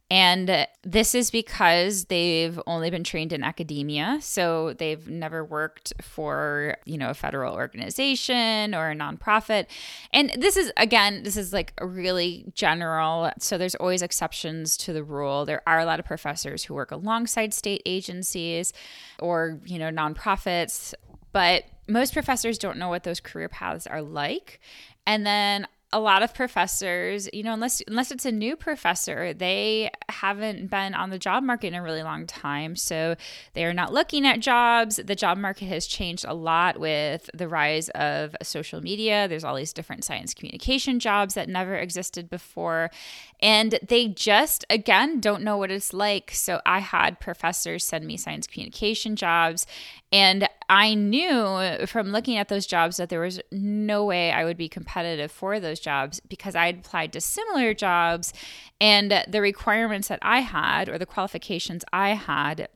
And 0.09 0.65
this 0.83 1.13
is 1.13 1.31
because 1.31 2.05
they've 2.05 2.57
only 2.65 2.89
been 2.89 3.03
trained 3.03 3.33
in 3.33 3.43
academia. 3.43 4.19
So 4.21 4.73
they've 4.73 5.05
never 5.09 5.43
worked 5.43 5.93
for, 6.01 6.77
you 6.85 6.97
know, 6.97 7.09
a 7.09 7.13
federal 7.13 7.53
organization 7.53 8.73
or 8.73 8.91
a 8.91 8.95
nonprofit. 8.95 9.65
And 10.13 10.31
this 10.37 10.55
is, 10.55 10.71
again, 10.77 11.23
this 11.23 11.35
is 11.35 11.51
like 11.51 11.73
really 11.81 12.45
general. 12.53 13.31
So 13.39 13.57
there's 13.57 13.75
always 13.75 14.01
exceptions 14.01 14.77
to 14.77 14.93
the 14.93 15.03
rule. 15.03 15.45
There 15.45 15.61
are 15.67 15.79
a 15.79 15.85
lot 15.85 15.99
of 15.99 16.05
professors 16.05 16.63
who 16.63 16.73
work 16.73 16.91
alongside 16.91 17.53
state 17.53 17.81
agencies 17.85 18.71
or, 19.19 19.59
you 19.65 19.77
know, 19.77 19.89
nonprofits. 19.89 20.93
But 21.33 21.65
most 21.87 22.13
professors 22.13 22.57
don't 22.57 22.77
know 22.77 22.87
what 22.87 23.03
those 23.03 23.19
career 23.19 23.49
paths 23.49 23.85
are 23.85 24.01
like. 24.01 24.61
And 25.05 25.25
then 25.25 25.67
a 25.93 25.99
lot 26.01 26.21
of 26.21 26.33
professors, 26.33 27.29
you 27.31 27.43
know, 27.43 27.53
unless 27.53 27.81
unless 27.87 28.11
it's 28.11 28.25
a 28.25 28.31
new 28.31 28.57
professor, 28.57 29.33
they 29.33 29.89
haven't 30.09 30.69
been 30.69 30.93
on 30.93 31.11
the 31.11 31.17
job 31.17 31.43
market 31.43 31.67
in 31.67 31.75
a 31.75 31.81
really 31.81 32.03
long 32.03 32.27
time. 32.27 32.75
So 32.75 33.15
they 33.53 33.63
are 33.63 33.73
not 33.73 33.93
looking 33.93 34.27
at 34.27 34.41
jobs. 34.41 34.97
The 34.97 35.15
job 35.15 35.37
market 35.37 35.67
has 35.67 35.87
changed 35.87 36.25
a 36.27 36.33
lot 36.33 36.77
with 36.77 37.29
the 37.33 37.47
rise 37.47 37.87
of 37.89 38.35
social 38.43 38.81
media. 38.81 39.29
There's 39.29 39.45
all 39.45 39.55
these 39.55 39.71
different 39.71 40.03
science 40.03 40.33
communication 40.33 40.99
jobs 40.99 41.35
that 41.35 41.47
never 41.47 41.75
existed 41.75 42.29
before. 42.29 42.91
And 43.39 43.79
they 43.87 44.07
just, 44.09 44.65
again, 44.69 45.21
don't 45.21 45.43
know 45.43 45.55
what 45.57 45.71
it's 45.71 45.93
like. 45.93 46.31
So 46.33 46.59
I 46.65 46.79
had 46.79 47.21
professors 47.21 47.85
send 47.85 48.05
me 48.05 48.17
science 48.17 48.45
communication 48.45 49.15
jobs. 49.15 49.65
And 50.11 50.47
I 50.69 50.93
knew 50.93 51.85
from 51.85 52.11
looking 52.11 52.37
at 52.37 52.47
those 52.47 52.65
jobs 52.65 52.97
that 52.97 53.09
there 53.09 53.19
was 53.19 53.41
no 53.51 54.05
way 54.05 54.31
I 54.31 54.45
would 54.45 54.57
be 54.57 54.69
competitive 54.69 55.31
for 55.31 55.59
those 55.59 55.79
jobs 55.79 56.21
because 56.21 56.55
I 56.55 56.67
had 56.67 56.79
applied 56.79 57.13
to 57.13 57.21
similar 57.21 57.73
jobs. 57.73 58.33
And 58.79 59.23
the 59.27 59.41
requirements 59.41 60.07
that 60.07 60.19
I 60.21 60.39
had 60.39 60.87
or 60.87 60.97
the 60.97 61.05
qualifications 61.05 61.83
I 61.91 62.09
had 62.11 62.69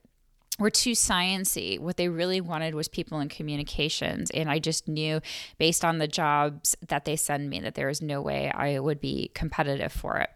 were 0.62 0.70
too 0.70 0.92
sciency. 0.92 1.80
What 1.80 1.98
they 1.98 2.08
really 2.08 2.40
wanted 2.40 2.76
was 2.76 2.88
people 2.88 3.20
in 3.20 3.30
communications. 3.30 4.30
And 4.30 4.50
I 4.50 4.60
just 4.60 4.88
knew 4.88 5.20
based 5.58 5.84
on 5.84 5.98
the 5.98 6.08
jobs 6.08 6.78
that 6.88 7.06
they 7.06 7.16
send 7.16 7.50
me 7.50 7.60
that 7.62 7.76
there 7.76 7.88
was 7.88 8.02
no 8.02 8.22
way 8.22 8.52
I 8.52 8.80
would 8.80 9.02
be 9.02 9.32
competitive 9.34 9.92
for 9.92 10.18
it. 10.18 10.30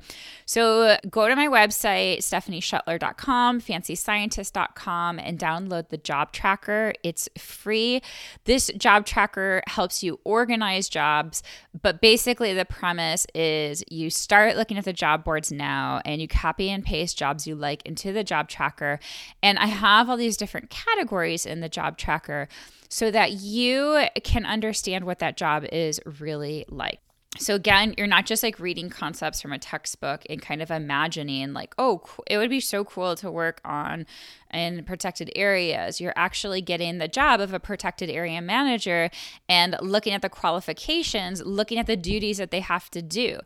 So 0.46 0.98
go 1.10 1.28
to 1.28 1.36
my 1.36 1.48
website, 1.48 2.18
stephanieschuttler.com, 2.18 3.62
fancyscientist.com, 3.62 5.20
and 5.20 5.40
download 5.40 5.90
the 5.90 5.98
job 5.98 6.32
tracker. 6.32 6.94
It's 7.04 7.30
free. 7.38 8.02
This 8.46 8.72
job 8.78 9.06
tracker 9.06 9.62
helps 9.68 10.04
you 10.04 10.20
organize 10.24 10.90
jobs, 10.90 11.44
but 11.80 12.02
basically 12.02 12.54
the 12.54 12.66
premise 12.66 13.28
is 13.36 13.84
you 13.92 14.10
start 14.10 14.58
looking 14.58 14.78
at 14.78 14.86
the 14.86 14.94
job 14.94 15.24
boards 15.24 15.52
now 15.52 16.02
and 16.04 16.20
you 16.20 16.28
copy 16.28 16.70
and 16.72 16.84
paste 16.84 17.18
jobs 17.18 17.46
you 17.46 17.56
like 17.56 17.84
into 17.86 18.12
the 18.12 18.24
job 18.24 18.50
tracker. 18.50 19.00
And 19.44 19.60
I 19.60 19.68
have 19.68 20.10
all 20.16 20.18
these 20.18 20.38
different 20.38 20.70
categories 20.70 21.46
in 21.46 21.60
the 21.60 21.68
job 21.68 21.98
tracker 21.98 22.48
so 22.88 23.12
that 23.12 23.34
you 23.34 24.06
can 24.24 24.46
understand 24.46 25.04
what 25.04 25.20
that 25.20 25.36
job 25.36 25.66
is 25.74 26.00
really 26.20 26.64
like. 26.70 27.02
So 27.38 27.54
again, 27.54 27.94
you're 27.98 28.08
not 28.08 28.26
just 28.26 28.44
like 28.44 28.62
reading 28.62 28.90
concepts 28.90 29.42
from 29.42 29.52
a 29.52 29.60
textbook 29.60 30.22
and 30.30 30.42
kind 30.42 30.62
of 30.62 30.72
imagining 30.72 31.52
like, 31.52 31.76
oh, 31.78 32.02
it 32.28 32.38
would 32.38 32.50
be 32.50 32.62
so 32.62 32.86
cool 32.86 33.18
to 33.18 33.30
work 33.30 33.60
on 33.66 34.06
in 34.56 34.84
protected 34.84 35.32
areas. 35.36 36.00
You're 36.00 36.14
actually 36.16 36.62
getting 36.62 36.98
the 36.98 37.08
job 37.08 37.40
of 37.40 37.54
a 37.54 37.60
protected 37.60 38.10
area 38.10 38.42
manager 38.42 39.10
and 39.50 39.76
looking 39.82 40.14
at 40.14 40.22
the 40.22 40.30
qualifications, 40.30 41.42
looking 41.44 41.78
at 41.78 41.88
the 41.88 41.98
duties 41.98 42.38
that 42.38 42.52
they 42.52 42.62
have 42.62 42.90
to 42.92 43.02
do. 43.02 43.40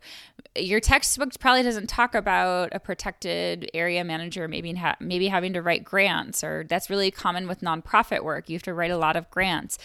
Your 0.55 0.79
textbook 0.79 1.31
probably 1.39 1.63
doesn't 1.63 1.87
talk 1.87 2.15
about 2.15 2.69
a 2.71 2.79
protected 2.79 3.69
area 3.73 4.03
manager 4.03 4.47
maybe 4.47 4.73
ha- 4.73 4.95
maybe 4.99 5.27
having 5.27 5.53
to 5.53 5.61
write 5.61 5.83
grants 5.83 6.43
or 6.43 6.65
that's 6.67 6.89
really 6.89 7.11
common 7.11 7.47
with 7.47 7.61
nonprofit 7.61 8.23
work. 8.23 8.49
You 8.49 8.55
have 8.55 8.63
to 8.63 8.73
write 8.73 8.91
a 8.91 8.97
lot 8.97 9.15
of 9.15 9.29
grants. 9.29 9.77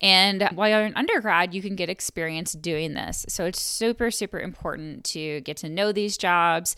And 0.00 0.48
while 0.54 0.68
you're 0.68 0.80
an 0.80 0.94
undergrad, 0.96 1.54
you 1.54 1.62
can 1.62 1.76
get 1.76 1.88
experience 1.88 2.52
doing 2.52 2.94
this. 2.94 3.26
So 3.28 3.44
it's 3.44 3.60
super 3.60 4.10
super 4.10 4.38
important 4.40 5.04
to 5.04 5.40
get 5.42 5.56
to 5.58 5.68
know 5.68 5.92
these 5.92 6.16
jobs 6.16 6.76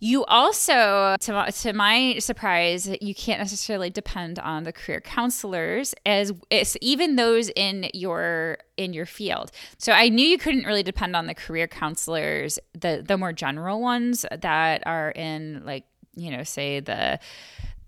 You 0.00 0.24
also, 0.26 1.16
to, 1.20 1.52
to 1.52 1.72
my 1.72 2.18
surprise, 2.18 2.88
you 3.00 3.14
can't 3.14 3.40
necessarily 3.40 3.90
depend 3.90 4.38
on 4.38 4.64
the 4.64 4.72
career 4.72 5.00
counselors 5.00 5.94
as 6.06 6.32
even 6.80 7.16
those 7.16 7.50
in 7.50 7.90
your 7.94 8.58
in 8.76 8.92
your 8.92 9.06
field. 9.06 9.50
So 9.78 9.92
I 9.92 10.08
knew 10.08 10.24
you 10.24 10.38
couldn't 10.38 10.64
really 10.64 10.82
depend 10.82 11.16
on 11.16 11.26
the 11.26 11.34
career 11.34 11.66
counselors, 11.66 12.58
the 12.74 13.04
the 13.06 13.18
more 13.18 13.32
general 13.32 13.80
ones 13.80 14.24
that 14.30 14.82
are 14.86 15.10
in 15.10 15.62
like 15.64 15.84
you 16.14 16.30
know 16.30 16.42
say 16.42 16.80
the 16.80 17.18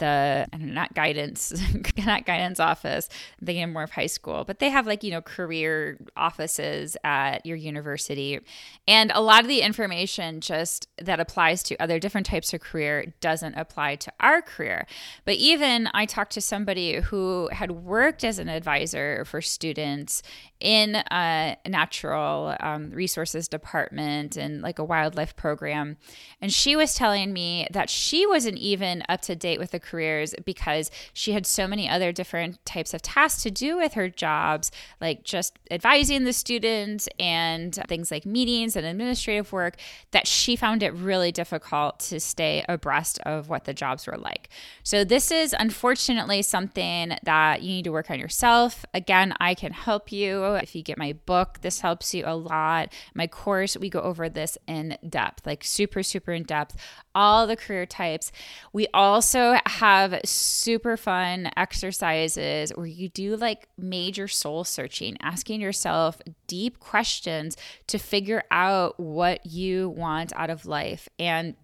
the 0.00 0.46
not 0.58 0.92
guidance 0.94 1.52
not 1.98 2.26
guidance 2.26 2.58
office 2.58 3.08
thinking 3.44 3.72
more 3.72 3.86
high 3.86 4.06
school 4.06 4.44
but 4.44 4.58
they 4.58 4.68
have 4.68 4.86
like 4.86 5.04
you 5.04 5.10
know 5.10 5.20
career 5.20 5.96
offices 6.16 6.96
at 7.04 7.46
your 7.46 7.56
university 7.56 8.40
and 8.88 9.12
a 9.14 9.20
lot 9.20 9.42
of 9.42 9.48
the 9.48 9.60
information 9.60 10.40
just 10.40 10.88
that 10.98 11.20
applies 11.20 11.62
to 11.62 11.76
other 11.80 11.98
different 11.98 12.26
types 12.26 12.52
of 12.52 12.60
career 12.60 13.14
doesn't 13.20 13.54
apply 13.54 13.94
to 13.94 14.12
our 14.18 14.42
career 14.42 14.86
but 15.24 15.34
even 15.34 15.88
i 15.94 16.04
talked 16.04 16.32
to 16.32 16.40
somebody 16.40 17.00
who 17.00 17.48
had 17.52 17.70
worked 17.70 18.24
as 18.24 18.38
an 18.38 18.48
advisor 18.48 19.24
for 19.24 19.40
students 19.40 20.22
in 20.60 20.96
a 21.10 21.56
natural 21.66 22.54
um, 22.60 22.90
resources 22.90 23.48
department 23.48 24.36
and 24.36 24.60
like 24.60 24.78
a 24.78 24.84
wildlife 24.84 25.34
program. 25.34 25.96
And 26.40 26.52
she 26.52 26.76
was 26.76 26.94
telling 26.94 27.32
me 27.32 27.66
that 27.70 27.88
she 27.88 28.26
wasn't 28.26 28.58
even 28.58 29.02
up 29.08 29.22
to 29.22 29.34
date 29.34 29.58
with 29.58 29.70
the 29.70 29.80
careers 29.90 30.34
because 30.44 30.90
she 31.12 31.32
had 31.32 31.46
so 31.46 31.66
many 31.66 31.88
other 31.88 32.12
different 32.12 32.64
types 32.64 32.94
of 32.94 33.02
tasks 33.02 33.42
to 33.42 33.50
do 33.50 33.76
with 33.76 33.94
her 33.94 34.08
jobs, 34.08 34.70
like 35.00 35.24
just 35.24 35.58
advising 35.70 36.24
the 36.24 36.32
students 36.32 37.08
and 37.18 37.74
things 37.88 38.10
like 38.10 38.24
meetings 38.24 38.76
and 38.76 38.86
administrative 38.86 39.52
work, 39.52 39.76
that 40.12 40.26
she 40.26 40.56
found 40.56 40.82
it 40.82 40.94
really 40.94 41.32
difficult 41.32 41.98
to 42.00 42.20
stay 42.20 42.64
abreast 42.68 43.18
of 43.26 43.48
what 43.48 43.64
the 43.64 43.74
jobs 43.74 44.06
were 44.06 44.16
like. 44.16 44.48
So, 44.82 45.04
this 45.04 45.30
is 45.30 45.54
unfortunately 45.58 46.42
something 46.42 47.16
that 47.24 47.62
you 47.62 47.68
need 47.68 47.84
to 47.84 47.92
work 47.92 48.10
on 48.10 48.18
yourself. 48.18 48.84
Again, 48.94 49.34
I 49.40 49.54
can 49.54 49.72
help 49.72 50.12
you 50.12 50.44
if 50.56 50.74
you 50.74 50.82
get 50.82 50.98
my 50.98 51.12
book, 51.12 51.60
this 51.62 51.80
helps 51.80 52.14
you 52.14 52.24
a 52.26 52.36
lot. 52.36 52.92
My 53.14 53.26
course, 53.26 53.76
we 53.76 53.90
go 53.90 54.00
over 54.00 54.28
this 54.28 54.56
in 54.66 54.96
depth, 55.08 55.46
like 55.46 55.64
super, 55.64 56.02
super 56.02 56.32
in 56.32 56.44
depth, 56.44 56.76
all 57.14 57.46
the 57.46 57.56
career 57.56 57.86
types. 57.86 58.32
We 58.72 58.86
also 58.94 59.58
have 59.80 60.20
super 60.26 60.94
fun 60.98 61.48
exercises 61.56 62.70
where 62.74 62.84
you 62.84 63.08
do 63.08 63.34
like 63.36 63.66
major 63.78 64.28
soul 64.28 64.62
searching, 64.62 65.16
asking 65.22 65.62
yourself 65.62 66.20
deep 66.46 66.78
questions 66.78 67.56
to 67.86 67.98
figure 67.98 68.42
out 68.50 69.00
what 69.00 69.46
you 69.46 69.88
want 69.88 70.34
out 70.36 70.50
of 70.50 70.66
life. 70.66 71.08
And 71.18 71.54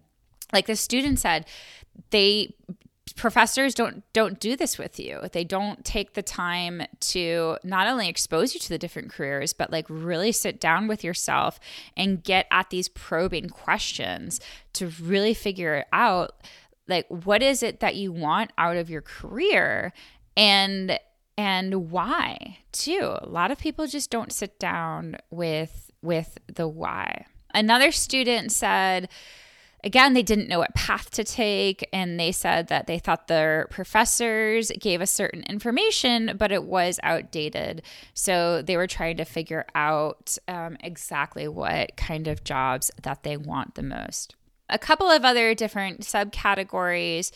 like 0.51 0.65
the 0.65 0.75
student 0.75 1.19
said, 1.19 1.45
they 2.09 2.55
professors 3.15 3.73
don't 3.73 4.03
don't 4.13 4.39
do 4.39 4.55
this 4.55 4.77
with 4.77 4.99
you 4.99 5.19
they 5.31 5.43
don't 5.43 5.83
take 5.85 6.13
the 6.13 6.21
time 6.21 6.83
to 6.99 7.57
not 7.63 7.87
only 7.87 8.07
expose 8.09 8.53
you 8.53 8.59
to 8.59 8.69
the 8.69 8.77
different 8.77 9.09
careers 9.09 9.53
but 9.53 9.71
like 9.71 9.85
really 9.89 10.31
sit 10.31 10.59
down 10.59 10.87
with 10.87 11.03
yourself 11.03 11.57
and 11.95 12.23
get 12.23 12.45
at 12.51 12.69
these 12.69 12.89
probing 12.89 13.49
questions 13.49 14.39
to 14.73 14.87
really 15.01 15.33
figure 15.33 15.75
it 15.75 15.87
out 15.93 16.35
like 16.87 17.05
what 17.09 17.41
is 17.43 17.63
it 17.63 17.79
that 17.79 17.95
you 17.95 18.11
want 18.11 18.51
out 18.57 18.77
of 18.77 18.89
your 18.89 19.01
career 19.01 19.93
and 20.35 20.99
and 21.37 21.91
why 21.91 22.57
too 22.71 23.15
a 23.21 23.27
lot 23.27 23.51
of 23.51 23.57
people 23.57 23.87
just 23.87 24.09
don't 24.09 24.31
sit 24.31 24.59
down 24.59 25.15
with 25.29 25.91
with 26.01 26.37
the 26.53 26.67
why 26.67 27.25
another 27.53 27.91
student 27.91 28.51
said 28.51 29.09
again, 29.83 30.13
they 30.13 30.23
didn't 30.23 30.49
know 30.49 30.59
what 30.59 30.73
path 30.75 31.09
to 31.11 31.23
take. 31.23 31.87
And 31.93 32.19
they 32.19 32.31
said 32.31 32.67
that 32.67 32.87
they 32.87 32.99
thought 32.99 33.27
their 33.27 33.67
professors 33.69 34.71
gave 34.79 35.01
a 35.01 35.07
certain 35.07 35.43
information, 35.43 36.35
but 36.37 36.51
it 36.51 36.63
was 36.63 36.99
outdated. 37.03 37.81
So 38.13 38.61
they 38.61 38.77
were 38.77 38.87
trying 38.87 39.17
to 39.17 39.25
figure 39.25 39.65
out 39.75 40.37
um, 40.47 40.77
exactly 40.81 41.47
what 41.47 41.95
kind 41.95 42.27
of 42.27 42.43
jobs 42.43 42.91
that 43.01 43.23
they 43.23 43.37
want 43.37 43.75
the 43.75 43.83
most. 43.83 44.35
A 44.69 44.77
couple 44.77 45.09
of 45.09 45.23
other 45.23 45.53
different 45.53 46.01
subcategories 46.01 47.31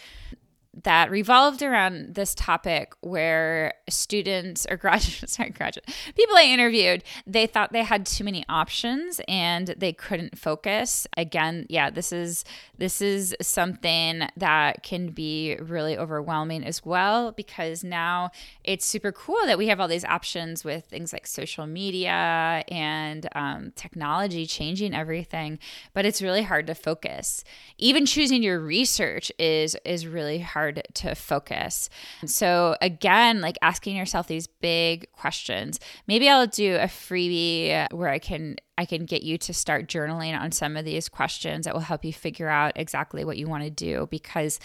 that 0.84 1.12
revolved 1.12 1.62
around 1.62 2.15
this 2.15 2.34
topic 2.34 2.93
where 3.01 3.73
students 3.89 4.65
or 4.69 4.77
graduates, 4.81 5.34
sorry, 5.34 5.49
graduate 5.49 5.86
people 6.15 6.36
I 6.36 6.43
interviewed, 6.43 7.03
they 7.27 7.45
thought 7.45 7.73
they 7.73 7.84
had 7.84 8.05
too 8.05 8.23
many 8.23 8.45
options 8.47 9.19
and 9.27 9.67
they 9.77 9.91
couldn't 9.91 10.38
focus. 10.38 11.07
Again, 11.17 11.65
yeah, 11.69 11.89
this 11.89 12.13
is 12.13 12.45
this 12.77 13.01
is 13.01 13.36
something 13.41 14.23
that 14.38 14.84
can 14.84 15.10
be 15.10 15.57
really 15.60 15.97
overwhelming 15.97 16.63
as 16.63 16.86
well 16.86 17.31
because 17.31 17.84
now 17.84 18.31
it's 18.63 18.86
super 18.86 19.12
cool 19.12 19.45
that 19.45 19.57
we 19.57 19.67
have 19.67 19.79
all 19.79 19.88
these 19.88 20.05
options 20.05 20.63
with 20.63 20.86
things 20.86 21.12
like 21.12 21.27
social 21.27 21.67
media 21.67 22.63
and 22.69 23.27
um, 23.36 23.71
technology 23.75 24.45
changing 24.45 24.93
everything, 24.95 25.60
but 25.93 26.05
it's 26.05 26.21
really 26.21 26.43
hard 26.43 26.65
to 26.67 26.75
focus. 26.75 27.43
Even 27.77 28.05
choosing 28.05 28.41
your 28.41 28.60
research 28.60 29.31
is 29.38 29.75
is 29.84 30.07
really 30.07 30.39
hard 30.39 30.61
hard 30.62 30.84
to 30.93 31.15
focus. 31.15 31.89
So, 32.26 32.76
again, 32.82 33.41
like 33.41 33.58
asking 33.62 33.95
yourself 33.95 34.28
these 34.28 34.47
big 34.47 35.12
questions. 35.12 35.80
Maybe 36.08 36.30
I'll 36.30 36.47
do 36.47 36.76
a 36.76 36.86
freebie 36.86 37.91
where 37.91 38.10
I 38.10 38.19
can 38.19 38.58
I 38.78 38.86
can 38.86 39.06
get 39.06 39.24
you 39.24 39.38
to 39.39 39.54
start 39.54 39.88
journaling 39.88 40.39
on 40.39 40.52
some 40.52 40.78
of 40.78 40.86
these 40.86 41.10
questions 41.10 41.65
that 41.65 41.74
will 41.74 41.82
help 41.82 42.06
you 42.06 42.13
figure 42.13 42.47
out 42.47 42.74
exactly 42.76 43.24
what 43.26 43.38
you 43.38 43.47
want 43.47 43.63
to 43.63 43.69
do 43.69 44.08
because 44.12 44.60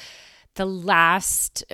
the 0.55 0.67
last 0.67 1.65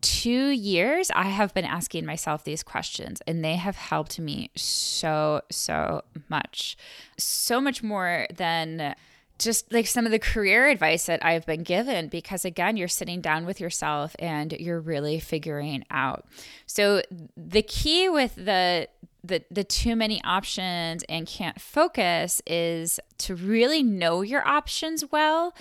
two 0.00 0.50
years, 0.50 1.10
I 1.14 1.24
have 1.24 1.54
been 1.54 1.64
asking 1.64 2.04
myself 2.04 2.44
these 2.44 2.62
questions, 2.62 3.22
and 3.26 3.42
they 3.42 3.56
have 3.56 3.76
helped 3.76 4.18
me 4.20 4.50
so, 4.54 5.40
so 5.50 6.02
much. 6.28 6.76
So 7.18 7.58
much 7.58 7.82
more 7.82 8.26
than 8.34 8.94
just 9.38 9.72
like 9.72 9.86
some 9.86 10.06
of 10.06 10.12
the 10.12 10.18
career 10.18 10.68
advice 10.68 11.06
that 11.06 11.24
I've 11.24 11.44
been 11.46 11.62
given, 11.62 12.08
because 12.08 12.44
again, 12.44 12.76
you're 12.76 12.88
sitting 12.88 13.20
down 13.20 13.46
with 13.46 13.60
yourself 13.60 14.14
and 14.18 14.52
you're 14.52 14.80
really 14.80 15.18
figuring 15.20 15.84
out. 15.90 16.26
So 16.66 17.02
the 17.36 17.62
key 17.62 18.08
with 18.08 18.34
the 18.36 18.88
the 19.22 19.42
the 19.50 19.64
too 19.64 19.96
many 19.96 20.22
options 20.22 21.02
and 21.08 21.26
can't 21.26 21.60
focus 21.60 22.42
is 22.46 23.00
to 23.18 23.34
really 23.34 23.82
know 23.82 24.22
your 24.22 24.46
options 24.46 25.04
well. 25.10 25.54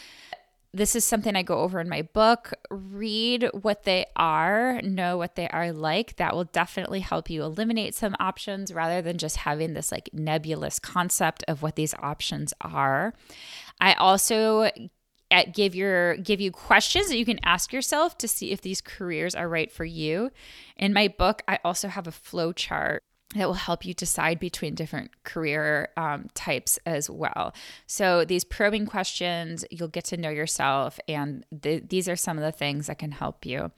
This 0.75 0.95
is 0.95 1.05
something 1.05 1.35
I 1.35 1.43
go 1.43 1.59
over 1.59 1.79
in 1.79 1.87
my 1.87 2.01
book. 2.01 2.51
Read 2.71 3.47
what 3.53 3.83
they 3.83 4.07
are, 4.15 4.81
know 4.81 5.17
what 5.17 5.35
they 5.35 5.47
are 5.49 5.71
like. 5.71 6.15
That 6.15 6.33
will 6.33 6.45
definitely 6.45 7.01
help 7.01 7.29
you 7.29 7.43
eliminate 7.43 7.93
some 7.93 8.15
options 8.19 8.73
rather 8.73 8.99
than 8.99 9.19
just 9.19 9.37
having 9.37 9.75
this 9.75 9.91
like 9.91 10.09
nebulous 10.13 10.79
concept 10.79 11.43
of 11.47 11.61
what 11.61 11.75
these 11.75 11.93
options 11.99 12.55
are. 12.59 13.13
I 13.79 13.93
also 13.93 14.69
give 15.51 15.75
your 15.75 16.17
give 16.17 16.39
you 16.39 16.51
questions 16.51 17.09
that 17.09 17.17
you 17.17 17.25
can 17.25 17.39
ask 17.43 17.73
yourself 17.73 18.17
to 18.19 18.27
see 18.27 18.51
if 18.51 18.61
these 18.61 18.81
careers 18.81 19.35
are 19.35 19.49
right 19.49 19.71
for 19.71 19.85
you. 19.85 20.31
In 20.77 20.93
my 20.93 21.07
book, 21.07 21.41
I 21.47 21.59
also 21.63 21.87
have 21.87 22.07
a 22.07 22.11
flow 22.11 22.53
chart 22.53 23.03
that 23.35 23.47
will 23.47 23.55
help 23.55 23.85
you 23.85 23.93
decide 23.93 24.39
between 24.39 24.75
different 24.75 25.23
career 25.23 25.89
um, 25.97 26.27
types 26.33 26.77
as 26.85 27.09
well. 27.09 27.53
So, 27.87 28.25
these 28.25 28.43
probing 28.43 28.85
questions, 28.85 29.65
you'll 29.71 29.87
get 29.87 30.05
to 30.05 30.17
know 30.17 30.29
yourself, 30.29 30.99
and 31.07 31.45
th- 31.61 31.85
these 31.89 32.07
are 32.07 32.15
some 32.15 32.37
of 32.37 32.43
the 32.43 32.51
things 32.51 32.87
that 32.87 32.99
can 32.99 33.11
help 33.11 33.45
you. 33.45 33.71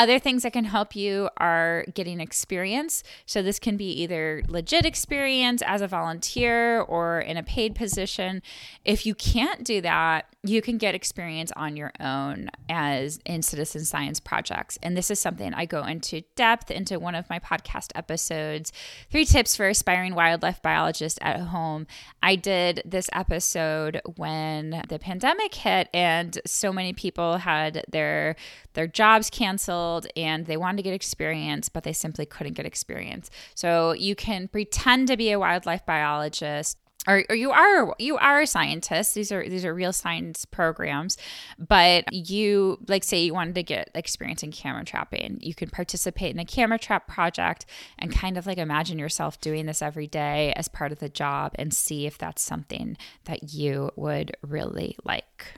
Other 0.00 0.18
things 0.18 0.44
that 0.44 0.54
can 0.54 0.64
help 0.64 0.96
you 0.96 1.28
are 1.36 1.84
getting 1.92 2.20
experience. 2.20 3.02
So, 3.26 3.42
this 3.42 3.58
can 3.58 3.76
be 3.76 3.90
either 4.00 4.42
legit 4.48 4.86
experience 4.86 5.62
as 5.66 5.82
a 5.82 5.86
volunteer 5.86 6.80
or 6.80 7.20
in 7.20 7.36
a 7.36 7.42
paid 7.42 7.74
position. 7.74 8.40
If 8.82 9.04
you 9.04 9.14
can't 9.14 9.62
do 9.62 9.82
that, 9.82 10.34
you 10.42 10.62
can 10.62 10.78
get 10.78 10.94
experience 10.94 11.52
on 11.54 11.76
your 11.76 11.92
own 12.00 12.48
as 12.70 13.18
in 13.26 13.42
citizen 13.42 13.84
science 13.84 14.20
projects. 14.20 14.78
And 14.82 14.96
this 14.96 15.10
is 15.10 15.20
something 15.20 15.52
I 15.52 15.66
go 15.66 15.84
into 15.84 16.22
depth 16.34 16.70
into 16.70 16.98
one 16.98 17.14
of 17.14 17.28
my 17.28 17.38
podcast 17.38 17.90
episodes 17.94 18.72
Three 19.10 19.26
Tips 19.26 19.54
for 19.54 19.68
Aspiring 19.68 20.14
Wildlife 20.14 20.62
Biologists 20.62 21.18
at 21.20 21.40
Home. 21.40 21.86
I 22.22 22.36
did 22.36 22.82
this 22.86 23.10
episode 23.12 24.00
when 24.16 24.82
the 24.88 24.98
pandemic 24.98 25.54
hit, 25.56 25.90
and 25.92 26.38
so 26.46 26.72
many 26.72 26.94
people 26.94 27.36
had 27.36 27.84
their 27.90 28.36
their 28.72 28.86
jobs 28.86 29.28
canceled 29.28 29.89
and 30.16 30.46
they 30.46 30.56
wanted 30.56 30.78
to 30.78 30.82
get 30.82 30.94
experience, 30.94 31.68
but 31.68 31.84
they 31.84 31.92
simply 31.92 32.26
couldn't 32.26 32.54
get 32.54 32.66
experience. 32.66 33.30
So 33.54 33.92
you 33.92 34.14
can 34.14 34.48
pretend 34.48 35.08
to 35.08 35.16
be 35.16 35.30
a 35.30 35.38
wildlife 35.38 35.84
biologist 35.84 36.78
or, 37.08 37.24
or 37.30 37.34
you 37.34 37.50
are 37.50 37.94
you 37.98 38.16
are 38.18 38.42
a 38.42 38.46
scientist 38.46 39.14
these 39.14 39.32
are 39.32 39.48
these 39.48 39.64
are 39.64 39.74
real 39.74 39.92
science 39.92 40.44
programs 40.44 41.16
but 41.58 42.04
you 42.12 42.78
like 42.88 43.04
say 43.04 43.22
you 43.22 43.32
wanted 43.32 43.54
to 43.54 43.62
get 43.62 43.90
experience 43.94 44.42
in 44.42 44.50
camera 44.52 44.84
trapping 44.84 45.38
you 45.40 45.54
can 45.54 45.70
participate 45.70 46.34
in 46.34 46.38
a 46.38 46.44
camera 46.44 46.78
trap 46.78 47.08
project 47.08 47.64
and 47.98 48.12
kind 48.12 48.36
of 48.36 48.46
like 48.46 48.58
imagine 48.58 48.98
yourself 48.98 49.40
doing 49.40 49.66
this 49.66 49.80
every 49.80 50.06
day 50.06 50.52
as 50.56 50.68
part 50.68 50.92
of 50.92 50.98
the 50.98 51.08
job 51.08 51.52
and 51.54 51.72
see 51.72 52.06
if 52.06 52.18
that's 52.18 52.42
something 52.42 52.96
that 53.24 53.54
you 53.54 53.90
would 53.96 54.36
really 54.42 54.96
like 55.04 55.54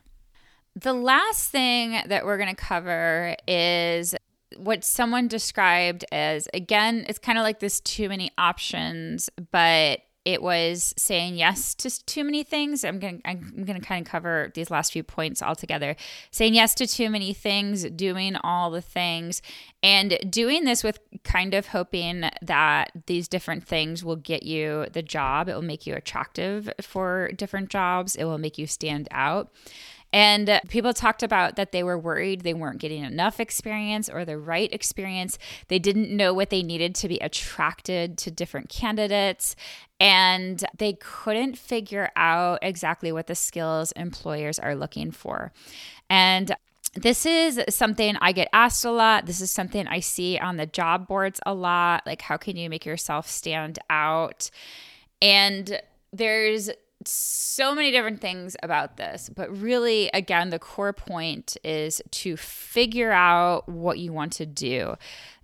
The 0.75 0.95
last 0.95 1.51
thing 1.51 2.01
that 2.07 2.25
we're 2.25 2.39
going 2.39 2.49
to 2.49 2.55
cover 2.55 3.37
is 3.47 4.15
what 4.59 4.85
someone 4.85 5.29
described 5.29 6.05
as 6.13 6.49
again, 6.55 7.05
it's 7.09 7.19
kind 7.19 7.39
of 7.39 7.43
like 7.43 7.61
this 7.61 7.81
too 7.81 8.09
many 8.09 8.31
options, 8.39 9.31
but 9.51 10.01
it 10.25 10.41
was 10.41 10.95
saying 10.97 11.35
yes 11.35 11.75
to 11.75 12.05
too 12.05 12.23
many 12.23 12.45
things. 12.45 12.85
I'm 12.85 13.01
going 13.01 13.21
I'm 13.25 13.65
going 13.65 13.81
to 13.81 13.87
kind 13.87 14.07
of 14.07 14.11
cover 14.11 14.53
these 14.55 14.71
last 14.71 14.93
few 14.93 15.03
points 15.03 15.43
all 15.43 15.57
together. 15.57 15.97
Saying 16.31 16.55
yes 16.55 16.75
to 16.77 16.87
too 16.87 17.11
many 17.11 17.33
things, 17.33 17.85
doing 17.91 18.37
all 18.37 18.71
the 18.71 18.81
things 18.81 19.43
and 19.83 20.19
doing 20.31 20.65
this 20.65 20.85
with 20.85 21.01
kind 21.25 21.55
of 21.55 21.69
hoping 21.69 22.31
that 22.41 22.93
these 23.07 23.27
different 23.27 23.67
things 23.67 24.05
will 24.05 24.17
get 24.17 24.45
you 24.45 24.87
the 24.93 25.03
job. 25.03 25.49
It 25.49 25.55
will 25.55 25.63
make 25.63 25.87
you 25.87 25.95
attractive 25.95 26.71
for 26.81 27.31
different 27.33 27.69
jobs. 27.69 28.15
It 28.15 28.25
will 28.25 28.39
make 28.39 28.59
you 28.59 28.67
stand 28.67 29.09
out. 29.11 29.51
And 30.13 30.61
people 30.69 30.93
talked 30.93 31.23
about 31.23 31.57
that 31.57 31.73
they 31.73 31.83
were 31.83 31.99
worried 31.99 32.43
they 32.43 32.55
weren't 32.55 32.81
getting 32.81 33.03
enough 33.03 33.41
experience 33.41 34.09
or 34.09 34.25
the 34.25 34.39
right 34.39 34.73
experience. 34.73 35.39
They 35.69 35.79
didn't 35.79 36.15
know 36.15 36.35
what 36.35 36.51
they 36.51 36.63
needed 36.63 36.95
to 36.97 37.09
be 37.09 37.19
attracted 37.19 38.19
to 38.19 38.31
different 38.31 38.69
candidates. 38.69 39.57
And 39.99 40.65
they 40.77 40.95
couldn't 40.95 41.57
figure 41.57 42.11
out 42.17 42.59
exactly 42.61 43.13
what 43.13 43.27
the 43.27 43.35
skills 43.35 43.93
employers 43.93 44.59
are 44.59 44.75
looking 44.75 45.13
for. 45.13 45.53
And 46.11 46.55
this 46.95 47.25
is 47.25 47.63
something 47.71 48.17
I 48.21 48.33
get 48.33 48.49
asked 48.53 48.85
a 48.85 48.91
lot. 48.91 49.25
This 49.25 49.41
is 49.41 49.51
something 49.51 49.87
I 49.87 50.01
see 50.01 50.39
on 50.39 50.59
the 50.59 50.67
job 50.67 51.07
boards 51.07 51.41
a 51.47 51.55
lot. 51.55 52.03
Like, 52.05 52.21
how 52.21 52.37
can 52.37 52.57
you 52.57 52.69
make 52.69 52.85
yourself 52.85 53.29
stand 53.29 53.79
out? 53.89 54.51
And 55.23 55.81
there's 56.13 56.69
so 57.09 57.75
many 57.75 57.91
different 57.91 58.21
things 58.21 58.57
about 58.63 58.97
this, 58.97 59.31
but 59.35 59.51
really, 59.57 60.11
again, 60.15 60.51
the 60.51 60.59
core 60.59 60.93
point 60.93 61.57
is 61.65 62.03
to 62.11 62.37
figure 62.37 63.13
out 63.13 63.69
what 63.69 63.99
you 63.99 64.13
want 64.13 64.33
to 64.35 64.47
do. 64.47 64.95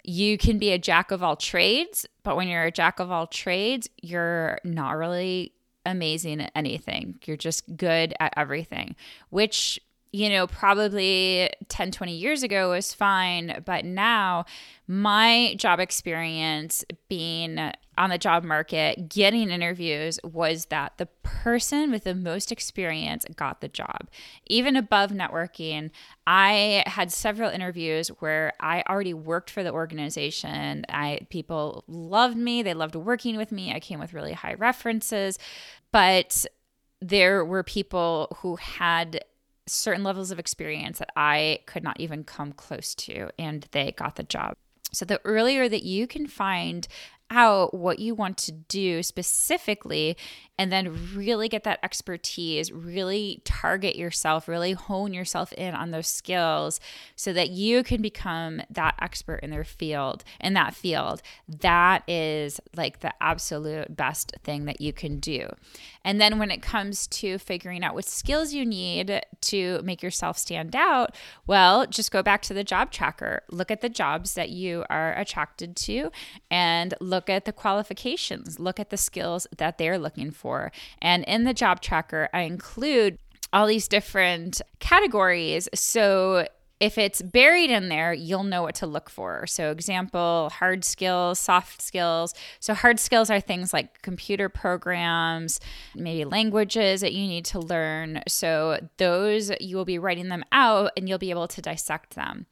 You 0.04 0.38
can 0.38 0.58
be 0.58 0.70
a 0.70 0.78
jack 0.78 1.10
of 1.10 1.22
all 1.22 1.36
trades, 1.36 2.06
but 2.22 2.36
when 2.36 2.48
you're 2.48 2.64
a 2.64 2.72
jack 2.72 3.00
of 3.00 3.10
all 3.10 3.26
trades, 3.26 3.88
you're 4.00 4.58
not 4.64 4.96
really 4.96 5.52
amazing 5.84 6.40
at 6.40 6.52
anything. 6.54 7.18
You're 7.24 7.36
just 7.36 7.76
good 7.76 8.14
at 8.20 8.32
everything, 8.36 8.96
which 9.30 9.80
you 10.12 10.30
know, 10.30 10.46
probably 10.46 11.50
10, 11.68 11.90
20 11.90 12.12
years 12.12 12.42
ago 12.42 12.70
was 12.70 12.94
fine. 12.94 13.62
But 13.64 13.84
now, 13.84 14.46
my 14.86 15.54
job 15.58 15.80
experience 15.80 16.84
being 17.08 17.72
on 17.98 18.10
the 18.10 18.18
job 18.18 18.44
market, 18.44 19.08
getting 19.08 19.50
interviews, 19.50 20.18
was 20.22 20.66
that 20.66 20.96
the 20.96 21.06
person 21.06 21.90
with 21.90 22.04
the 22.04 22.14
most 22.14 22.52
experience 22.52 23.24
got 23.36 23.60
the 23.60 23.68
job. 23.68 24.08
Even 24.46 24.76
above 24.76 25.10
networking, 25.10 25.90
I 26.26 26.84
had 26.86 27.12
several 27.12 27.50
interviews 27.50 28.08
where 28.20 28.52
I 28.60 28.82
already 28.88 29.14
worked 29.14 29.50
for 29.50 29.62
the 29.62 29.72
organization. 29.72 30.84
I 30.88 31.26
people 31.28 31.84
loved 31.86 32.36
me, 32.36 32.62
they 32.62 32.74
loved 32.74 32.94
working 32.94 33.36
with 33.36 33.52
me. 33.52 33.72
I 33.72 33.80
came 33.80 34.00
with 34.00 34.14
really 34.14 34.32
high 34.32 34.54
references, 34.54 35.38
but 35.92 36.46
there 37.00 37.44
were 37.44 37.62
people 37.62 38.36
who 38.38 38.56
had 38.56 39.24
certain 39.66 40.02
levels 40.02 40.30
of 40.30 40.38
experience 40.38 40.98
that 40.98 41.10
I 41.16 41.60
could 41.66 41.84
not 41.84 42.00
even 42.00 42.24
come 42.24 42.52
close 42.52 42.94
to, 42.96 43.30
and 43.38 43.66
they 43.72 43.92
got 43.92 44.16
the 44.16 44.22
job. 44.22 44.56
So, 44.92 45.04
the 45.04 45.20
earlier 45.24 45.68
that 45.68 45.82
you 45.82 46.06
can 46.06 46.26
find 46.26 46.88
out 47.30 47.74
what 47.74 47.98
you 47.98 48.14
want 48.14 48.36
to 48.38 48.52
do 48.52 49.02
specifically 49.02 50.16
and 50.58 50.72
then 50.72 51.14
really 51.14 51.48
get 51.48 51.62
that 51.62 51.78
expertise, 51.84 52.72
really 52.72 53.40
target 53.44 53.94
yourself, 53.94 54.48
really 54.48 54.72
hone 54.72 55.14
yourself 55.14 55.52
in 55.52 55.72
on 55.74 55.92
those 55.92 56.08
skills 56.08 56.80
so 57.14 57.32
that 57.32 57.50
you 57.50 57.84
can 57.84 58.02
become 58.02 58.60
that 58.68 58.96
expert 59.00 59.36
in 59.36 59.50
their 59.50 59.64
field, 59.64 60.24
in 60.40 60.54
that 60.54 60.74
field. 60.74 61.22
That 61.48 62.02
is 62.08 62.60
like 62.76 63.00
the 63.00 63.12
absolute 63.22 63.96
best 63.96 64.34
thing 64.42 64.64
that 64.64 64.80
you 64.80 64.92
can 64.92 65.20
do. 65.20 65.48
And 66.04 66.20
then 66.20 66.38
when 66.38 66.50
it 66.50 66.60
comes 66.60 67.06
to 67.08 67.38
figuring 67.38 67.84
out 67.84 67.94
what 67.94 68.04
skills 68.04 68.52
you 68.52 68.66
need 68.66 69.20
to 69.42 69.80
make 69.82 70.02
yourself 70.02 70.38
stand 70.38 70.74
out, 70.74 71.14
well, 71.46 71.86
just 71.86 72.10
go 72.10 72.22
back 72.22 72.42
to 72.42 72.54
the 72.54 72.64
job 72.64 72.90
tracker. 72.90 73.42
Look 73.50 73.70
at 73.70 73.80
the 73.80 73.88
jobs 73.88 74.34
that 74.34 74.50
you 74.50 74.84
are 74.90 75.16
attracted 75.16 75.76
to 75.76 76.10
and 76.50 76.94
look 77.00 77.17
at 77.28 77.44
the 77.44 77.52
qualifications, 77.52 78.58
look 78.58 78.78
at 78.78 78.90
the 78.90 78.96
skills 78.96 79.46
that 79.56 79.78
they're 79.78 79.98
looking 79.98 80.30
for. 80.30 80.70
And 81.00 81.24
in 81.24 81.44
the 81.44 81.54
job 81.54 81.80
tracker, 81.80 82.28
I 82.32 82.42
include 82.42 83.18
all 83.52 83.66
these 83.66 83.88
different 83.88 84.60
categories. 84.78 85.68
So 85.74 86.46
if 86.80 86.96
it's 86.96 87.20
buried 87.22 87.70
in 87.70 87.88
there, 87.88 88.12
you'll 88.12 88.44
know 88.44 88.62
what 88.62 88.76
to 88.76 88.86
look 88.86 89.10
for. 89.10 89.46
So, 89.46 89.70
example, 89.70 90.50
hard 90.54 90.84
skills, 90.84 91.38
soft 91.38 91.82
skills. 91.82 92.34
So, 92.60 92.72
hard 92.72 93.00
skills 93.00 93.30
are 93.30 93.40
things 93.40 93.72
like 93.72 94.00
computer 94.02 94.48
programs, 94.48 95.58
maybe 95.96 96.24
languages 96.24 97.00
that 97.00 97.12
you 97.12 97.26
need 97.26 97.44
to 97.46 97.58
learn. 97.58 98.22
So, 98.28 98.78
those 98.98 99.50
you 99.60 99.76
will 99.76 99.84
be 99.84 99.98
writing 99.98 100.28
them 100.28 100.44
out 100.52 100.92
and 100.96 101.08
you'll 101.08 101.18
be 101.18 101.30
able 101.30 101.48
to 101.48 101.60
dissect 101.60 102.14
them. 102.14 102.46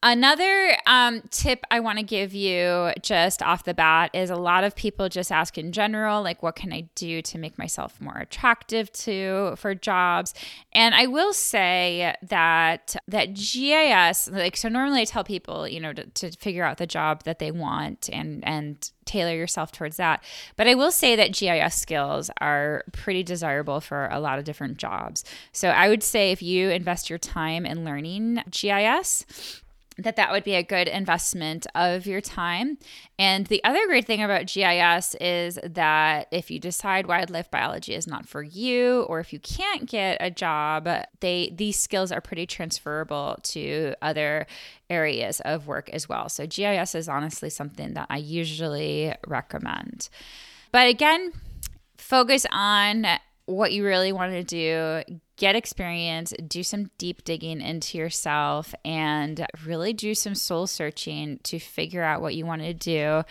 Another 0.00 0.76
um, 0.86 1.22
tip 1.30 1.64
I 1.72 1.80
want 1.80 1.98
to 1.98 2.04
give 2.04 2.32
you 2.32 2.92
just 3.02 3.42
off 3.42 3.64
the 3.64 3.74
bat 3.74 4.12
is 4.14 4.30
a 4.30 4.36
lot 4.36 4.62
of 4.62 4.76
people 4.76 5.08
just 5.08 5.32
ask 5.32 5.58
in 5.58 5.72
general, 5.72 6.22
like, 6.22 6.40
what 6.40 6.54
can 6.54 6.72
I 6.72 6.88
do 6.94 7.20
to 7.22 7.36
make 7.36 7.58
myself 7.58 8.00
more 8.00 8.16
attractive 8.16 8.92
to 8.92 9.54
for 9.56 9.74
jobs? 9.74 10.34
And 10.72 10.94
I 10.94 11.06
will 11.06 11.32
say 11.32 12.14
that 12.22 12.94
that 13.08 13.34
GIS, 13.34 14.28
like, 14.30 14.56
so 14.56 14.68
normally 14.68 15.00
I 15.00 15.04
tell 15.04 15.24
people, 15.24 15.66
you 15.66 15.80
know, 15.80 15.92
to, 15.92 16.06
to 16.06 16.30
figure 16.30 16.62
out 16.62 16.78
the 16.78 16.86
job 16.86 17.24
that 17.24 17.40
they 17.40 17.50
want 17.50 18.08
and 18.12 18.46
and 18.46 18.92
tailor 19.04 19.34
yourself 19.34 19.72
towards 19.72 19.96
that. 19.96 20.22
But 20.54 20.68
I 20.68 20.76
will 20.76 20.92
say 20.92 21.16
that 21.16 21.32
GIS 21.32 21.74
skills 21.74 22.30
are 22.40 22.84
pretty 22.92 23.24
desirable 23.24 23.80
for 23.80 24.06
a 24.12 24.20
lot 24.20 24.38
of 24.38 24.44
different 24.44 24.76
jobs. 24.76 25.24
So 25.50 25.70
I 25.70 25.88
would 25.88 26.04
say 26.04 26.30
if 26.30 26.40
you 26.40 26.68
invest 26.68 27.10
your 27.10 27.18
time 27.18 27.66
in 27.66 27.84
learning 27.84 28.44
GIS 28.50 29.24
that 29.98 30.14
that 30.16 30.30
would 30.30 30.44
be 30.44 30.54
a 30.54 30.62
good 30.62 30.86
investment 30.86 31.66
of 31.74 32.06
your 32.06 32.20
time. 32.20 32.78
And 33.18 33.46
the 33.46 33.62
other 33.64 33.84
great 33.86 34.06
thing 34.06 34.22
about 34.22 34.46
GIS 34.46 35.16
is 35.20 35.58
that 35.64 36.28
if 36.30 36.50
you 36.50 36.60
decide 36.60 37.06
wildlife 37.06 37.50
biology 37.50 37.94
is 37.94 38.06
not 38.06 38.26
for 38.26 38.42
you 38.42 39.02
or 39.08 39.18
if 39.18 39.32
you 39.32 39.40
can't 39.40 39.88
get 39.88 40.18
a 40.20 40.30
job, 40.30 40.88
they 41.20 41.52
these 41.54 41.78
skills 41.78 42.12
are 42.12 42.20
pretty 42.20 42.46
transferable 42.46 43.38
to 43.42 43.94
other 44.00 44.46
areas 44.88 45.40
of 45.40 45.66
work 45.66 45.90
as 45.90 46.08
well. 46.08 46.28
So 46.28 46.46
GIS 46.46 46.94
is 46.94 47.08
honestly 47.08 47.50
something 47.50 47.94
that 47.94 48.06
I 48.08 48.18
usually 48.18 49.14
recommend. 49.26 50.08
But 50.70 50.88
again, 50.88 51.32
focus 51.96 52.46
on 52.52 53.06
what 53.46 53.72
you 53.72 53.84
really 53.84 54.12
want 54.12 54.32
to 54.32 54.44
do, 54.44 55.02
get 55.38 55.56
experience, 55.56 56.34
do 56.46 56.62
some 56.62 56.90
deep 56.98 57.24
digging 57.24 57.60
into 57.60 57.96
yourself, 57.96 58.74
and 58.84 59.46
really 59.64 59.92
do 59.92 60.14
some 60.14 60.34
soul 60.34 60.66
searching 60.66 61.38
to 61.44 61.58
figure 61.58 62.02
out 62.02 62.20
what 62.20 62.34
you 62.34 62.44
want 62.44 62.62
to 62.62 62.74
do. 62.74 63.22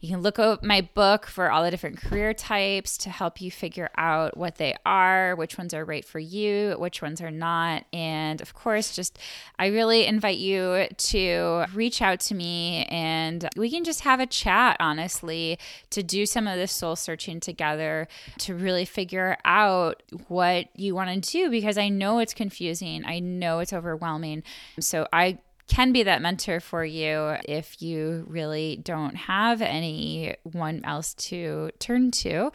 You 0.00 0.08
can 0.08 0.22
look 0.22 0.38
up 0.38 0.64
my 0.64 0.80
book 0.80 1.26
for 1.26 1.50
all 1.50 1.62
the 1.62 1.70
different 1.70 1.98
career 1.98 2.32
types 2.32 2.96
to 2.98 3.10
help 3.10 3.38
you 3.40 3.50
figure 3.50 3.90
out 3.98 4.34
what 4.34 4.56
they 4.56 4.74
are, 4.86 5.36
which 5.36 5.58
ones 5.58 5.74
are 5.74 5.84
right 5.84 6.04
for 6.04 6.18
you, 6.18 6.74
which 6.78 7.02
ones 7.02 7.20
are 7.20 7.30
not. 7.30 7.84
And 7.92 8.40
of 8.40 8.54
course, 8.54 8.96
just 8.96 9.18
I 9.58 9.66
really 9.66 10.06
invite 10.06 10.38
you 10.38 10.86
to 10.96 11.66
reach 11.74 12.00
out 12.00 12.20
to 12.20 12.34
me 12.34 12.86
and 12.86 13.46
we 13.56 13.70
can 13.70 13.84
just 13.84 14.00
have 14.00 14.20
a 14.20 14.26
chat, 14.26 14.78
honestly, 14.80 15.58
to 15.90 16.02
do 16.02 16.24
some 16.24 16.46
of 16.46 16.56
this 16.56 16.72
soul 16.72 16.96
searching 16.96 17.38
together 17.38 18.08
to 18.38 18.54
really 18.54 18.86
figure 18.86 19.36
out 19.44 20.02
what 20.28 20.68
you 20.76 20.94
want 20.94 21.22
to 21.22 21.30
do 21.30 21.50
because 21.50 21.76
I 21.76 21.90
know 21.90 22.20
it's 22.20 22.32
confusing. 22.32 23.04
I 23.04 23.18
know 23.18 23.58
it's 23.58 23.74
overwhelming. 23.74 24.44
So 24.78 25.06
I 25.12 25.40
can 25.70 25.92
be 25.92 26.02
that 26.02 26.20
mentor 26.20 26.58
for 26.58 26.84
you 26.84 27.36
if 27.48 27.80
you 27.80 28.24
really 28.28 28.80
don't 28.82 29.14
have 29.14 29.62
anyone 29.62 30.82
else 30.84 31.14
to 31.14 31.70
turn 31.78 32.10
to. 32.10 32.50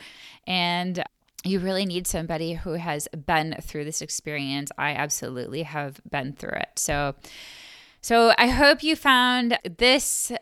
And 0.45 1.01
you 1.45 1.59
really 1.59 1.85
need 1.85 2.07
somebody 2.07 2.53
who 2.53 2.73
has 2.73 3.07
been 3.25 3.55
through 3.61 3.85
this 3.85 4.01
experience. 4.01 4.69
I 4.77 4.91
absolutely 4.91 5.63
have 5.63 6.01
been 6.09 6.33
through 6.33 6.57
it. 6.57 6.71
So, 6.75 7.15
so 8.01 8.33
I 8.37 8.47
hope 8.47 8.83
you 8.83 8.97
found 8.97 9.59
this 9.77 10.33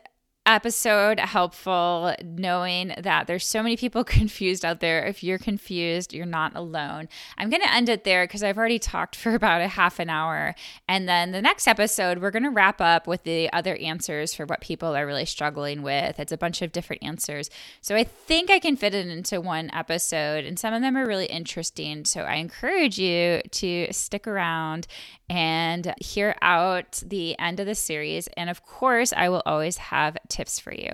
episode 0.46 1.18
helpful 1.18 2.14
knowing 2.22 2.94
that 2.98 3.26
there's 3.26 3.46
so 3.46 3.62
many 3.62 3.76
people 3.76 4.04
confused 4.04 4.64
out 4.64 4.80
there. 4.80 5.04
If 5.04 5.22
you're 5.22 5.38
confused, 5.38 6.12
you're 6.12 6.26
not 6.26 6.54
alone. 6.54 7.08
I'm 7.38 7.48
going 7.48 7.62
to 7.62 7.72
end 7.72 7.88
it 7.88 8.04
there 8.04 8.24
because 8.24 8.42
I've 8.42 8.58
already 8.58 8.78
talked 8.78 9.16
for 9.24 9.34
about 9.34 9.62
a 9.62 9.68
half 9.68 9.98
an 9.98 10.10
hour. 10.10 10.54
And 10.88 11.08
then 11.08 11.32
the 11.32 11.42
next 11.42 11.66
episode, 11.66 12.18
we're 12.18 12.30
going 12.30 12.42
to 12.42 12.50
wrap 12.50 12.80
up 12.80 13.06
with 13.06 13.22
the 13.22 13.52
other 13.52 13.76
answers 13.76 14.34
for 14.34 14.44
what 14.44 14.60
people 14.60 14.94
are 14.94 15.06
really 15.06 15.24
struggling 15.24 15.82
with. 15.82 16.20
It's 16.20 16.32
a 16.32 16.36
bunch 16.36 16.62
of 16.62 16.72
different 16.72 17.02
answers. 17.02 17.48
So 17.80 17.96
I 17.96 18.04
think 18.04 18.50
I 18.50 18.58
can 18.58 18.76
fit 18.76 18.94
it 18.94 19.06
into 19.06 19.40
one 19.40 19.70
episode, 19.72 20.44
and 20.44 20.58
some 20.58 20.74
of 20.74 20.82
them 20.82 20.96
are 20.96 21.06
really 21.06 21.26
interesting. 21.26 22.04
So 22.04 22.22
I 22.22 22.34
encourage 22.34 22.98
you 22.98 23.40
to 23.50 23.92
stick 23.92 24.26
around 24.26 24.86
and 25.28 25.94
hear 26.00 26.36
out 26.42 27.02
the 27.04 27.38
end 27.38 27.60
of 27.60 27.66
the 27.66 27.74
series. 27.74 28.28
And 28.36 28.50
of 28.50 28.64
course, 28.64 29.12
I 29.16 29.28
will 29.28 29.42
always 29.46 29.78
have 29.78 30.18
tips 30.34 30.58
for 30.58 30.74
you. 30.74 30.92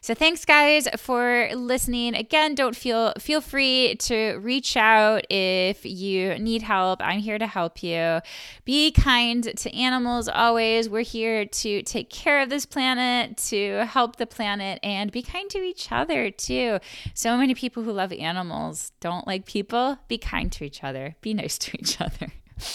So 0.00 0.14
thanks 0.14 0.44
guys 0.44 0.88
for 0.96 1.48
listening. 1.54 2.14
Again, 2.14 2.54
don't 2.54 2.74
feel 2.74 3.12
feel 3.18 3.40
free 3.40 3.96
to 4.00 4.38
reach 4.40 4.76
out 4.76 5.24
if 5.30 5.84
you 5.84 6.38
need 6.38 6.62
help. 6.62 7.00
I'm 7.02 7.20
here 7.20 7.38
to 7.38 7.46
help 7.46 7.82
you. 7.82 8.20
Be 8.64 8.90
kind 8.90 9.44
to 9.44 9.76
animals 9.76 10.28
always. 10.28 10.88
We're 10.88 11.02
here 11.02 11.44
to 11.44 11.82
take 11.82 12.08
care 12.10 12.40
of 12.40 12.48
this 12.48 12.64
planet, 12.64 13.36
to 13.48 13.84
help 13.84 14.16
the 14.16 14.26
planet 14.26 14.80
and 14.82 15.12
be 15.12 15.22
kind 15.22 15.50
to 15.50 15.58
each 15.58 15.92
other 15.92 16.30
too. 16.30 16.78
So 17.14 17.36
many 17.36 17.54
people 17.54 17.82
who 17.82 17.92
love 17.92 18.12
animals 18.12 18.92
don't 19.00 19.26
like 19.26 19.44
people. 19.44 19.98
Be 20.08 20.18
kind 20.18 20.50
to 20.52 20.64
each 20.64 20.82
other. 20.82 21.16
Be 21.20 21.34
nice 21.34 21.58
to 21.58 21.78
each 21.78 22.00
other. 22.00 22.28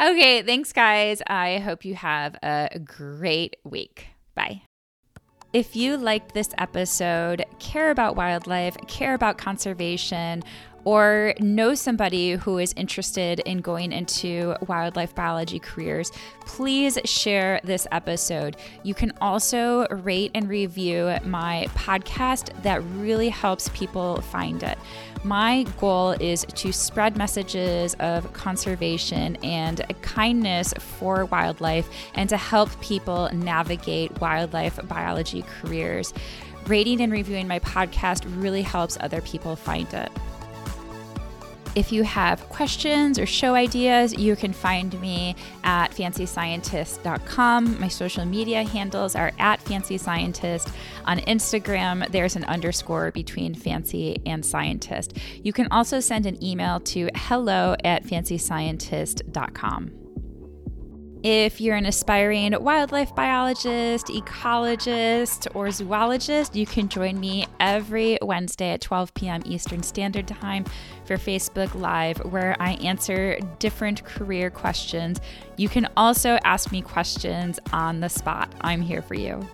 Okay, 0.00 0.42
thanks, 0.42 0.72
guys. 0.72 1.20
I 1.26 1.58
hope 1.58 1.84
you 1.84 1.94
have 1.94 2.34
a 2.42 2.80
great 2.82 3.56
week. 3.64 4.06
Bye. 4.34 4.62
If 5.52 5.74
you 5.74 5.96
liked 5.96 6.32
this 6.32 6.50
episode, 6.58 7.44
care 7.58 7.90
about 7.90 8.14
wildlife, 8.14 8.76
care 8.86 9.14
about 9.14 9.36
conservation, 9.36 10.44
or 10.84 11.34
know 11.40 11.74
somebody 11.74 12.32
who 12.32 12.58
is 12.58 12.72
interested 12.76 13.40
in 13.40 13.58
going 13.58 13.92
into 13.92 14.54
wildlife 14.68 15.14
biology 15.14 15.58
careers, 15.58 16.10
please 16.40 16.98
share 17.04 17.60
this 17.64 17.86
episode. 17.92 18.56
You 18.82 18.94
can 18.94 19.12
also 19.20 19.86
rate 19.88 20.30
and 20.34 20.48
review 20.48 21.16
my 21.24 21.66
podcast, 21.74 22.62
that 22.62 22.82
really 22.96 23.28
helps 23.28 23.68
people 23.70 24.20
find 24.22 24.62
it. 24.62 24.78
My 25.22 25.64
goal 25.78 26.12
is 26.12 26.46
to 26.46 26.72
spread 26.72 27.16
messages 27.16 27.94
of 28.00 28.32
conservation 28.32 29.36
and 29.42 29.82
kindness 30.00 30.72
for 30.78 31.26
wildlife 31.26 31.88
and 32.14 32.28
to 32.30 32.38
help 32.38 32.80
people 32.80 33.28
navigate 33.32 34.18
wildlife 34.20 34.78
biology 34.88 35.42
careers. 35.42 36.14
Rating 36.66 37.02
and 37.02 37.12
reviewing 37.12 37.48
my 37.48 37.58
podcast 37.58 38.24
really 38.40 38.62
helps 38.62 38.96
other 39.00 39.20
people 39.20 39.56
find 39.56 39.92
it. 39.92 40.10
If 41.76 41.92
you 41.92 42.02
have 42.02 42.48
questions 42.48 43.18
or 43.18 43.26
show 43.26 43.54
ideas, 43.54 44.12
you 44.14 44.34
can 44.34 44.52
find 44.52 44.98
me 45.00 45.36
at 45.62 45.92
fancyscientist.com. 45.92 47.80
My 47.80 47.88
social 47.88 48.24
media 48.24 48.64
handles 48.64 49.14
are 49.14 49.30
at 49.38 49.64
fancyscientist. 49.64 50.72
On 51.04 51.18
Instagram, 51.20 52.10
there's 52.10 52.34
an 52.34 52.44
underscore 52.44 53.12
between 53.12 53.54
fancy 53.54 54.20
and 54.26 54.44
scientist. 54.44 55.16
You 55.42 55.52
can 55.52 55.68
also 55.70 56.00
send 56.00 56.26
an 56.26 56.42
email 56.42 56.80
to 56.80 57.08
hello 57.14 57.76
at 57.84 58.04
fancyscientist.com. 58.04 59.99
If 61.22 61.60
you're 61.60 61.76
an 61.76 61.84
aspiring 61.84 62.54
wildlife 62.62 63.14
biologist, 63.14 64.06
ecologist, 64.06 65.54
or 65.54 65.70
zoologist, 65.70 66.56
you 66.56 66.64
can 66.64 66.88
join 66.88 67.20
me 67.20 67.46
every 67.60 68.18
Wednesday 68.22 68.70
at 68.70 68.80
12 68.80 69.12
p.m. 69.12 69.42
Eastern 69.44 69.82
Standard 69.82 70.26
Time 70.26 70.64
for 71.04 71.16
Facebook 71.16 71.74
Live, 71.74 72.18
where 72.18 72.56
I 72.58 72.72
answer 72.76 73.38
different 73.58 74.02
career 74.04 74.48
questions. 74.48 75.20
You 75.58 75.68
can 75.68 75.88
also 75.94 76.38
ask 76.44 76.72
me 76.72 76.80
questions 76.80 77.60
on 77.70 78.00
the 78.00 78.08
spot. 78.08 78.50
I'm 78.62 78.80
here 78.80 79.02
for 79.02 79.14
you. 79.14 79.46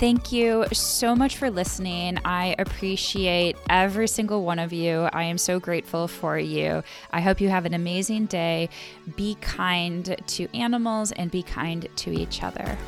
Thank 0.00 0.32
you 0.32 0.64
so 0.72 1.14
much 1.14 1.36
for 1.36 1.50
listening. 1.50 2.16
I 2.24 2.54
appreciate 2.58 3.58
every 3.68 4.08
single 4.08 4.46
one 4.46 4.58
of 4.58 4.72
you. 4.72 5.10
I 5.12 5.24
am 5.24 5.36
so 5.36 5.60
grateful 5.60 6.08
for 6.08 6.38
you. 6.38 6.82
I 7.10 7.20
hope 7.20 7.38
you 7.38 7.50
have 7.50 7.66
an 7.66 7.74
amazing 7.74 8.24
day. 8.24 8.70
Be 9.14 9.36
kind 9.42 10.16
to 10.26 10.56
animals 10.56 11.12
and 11.12 11.30
be 11.30 11.42
kind 11.42 11.86
to 11.96 12.18
each 12.18 12.42
other. 12.42 12.78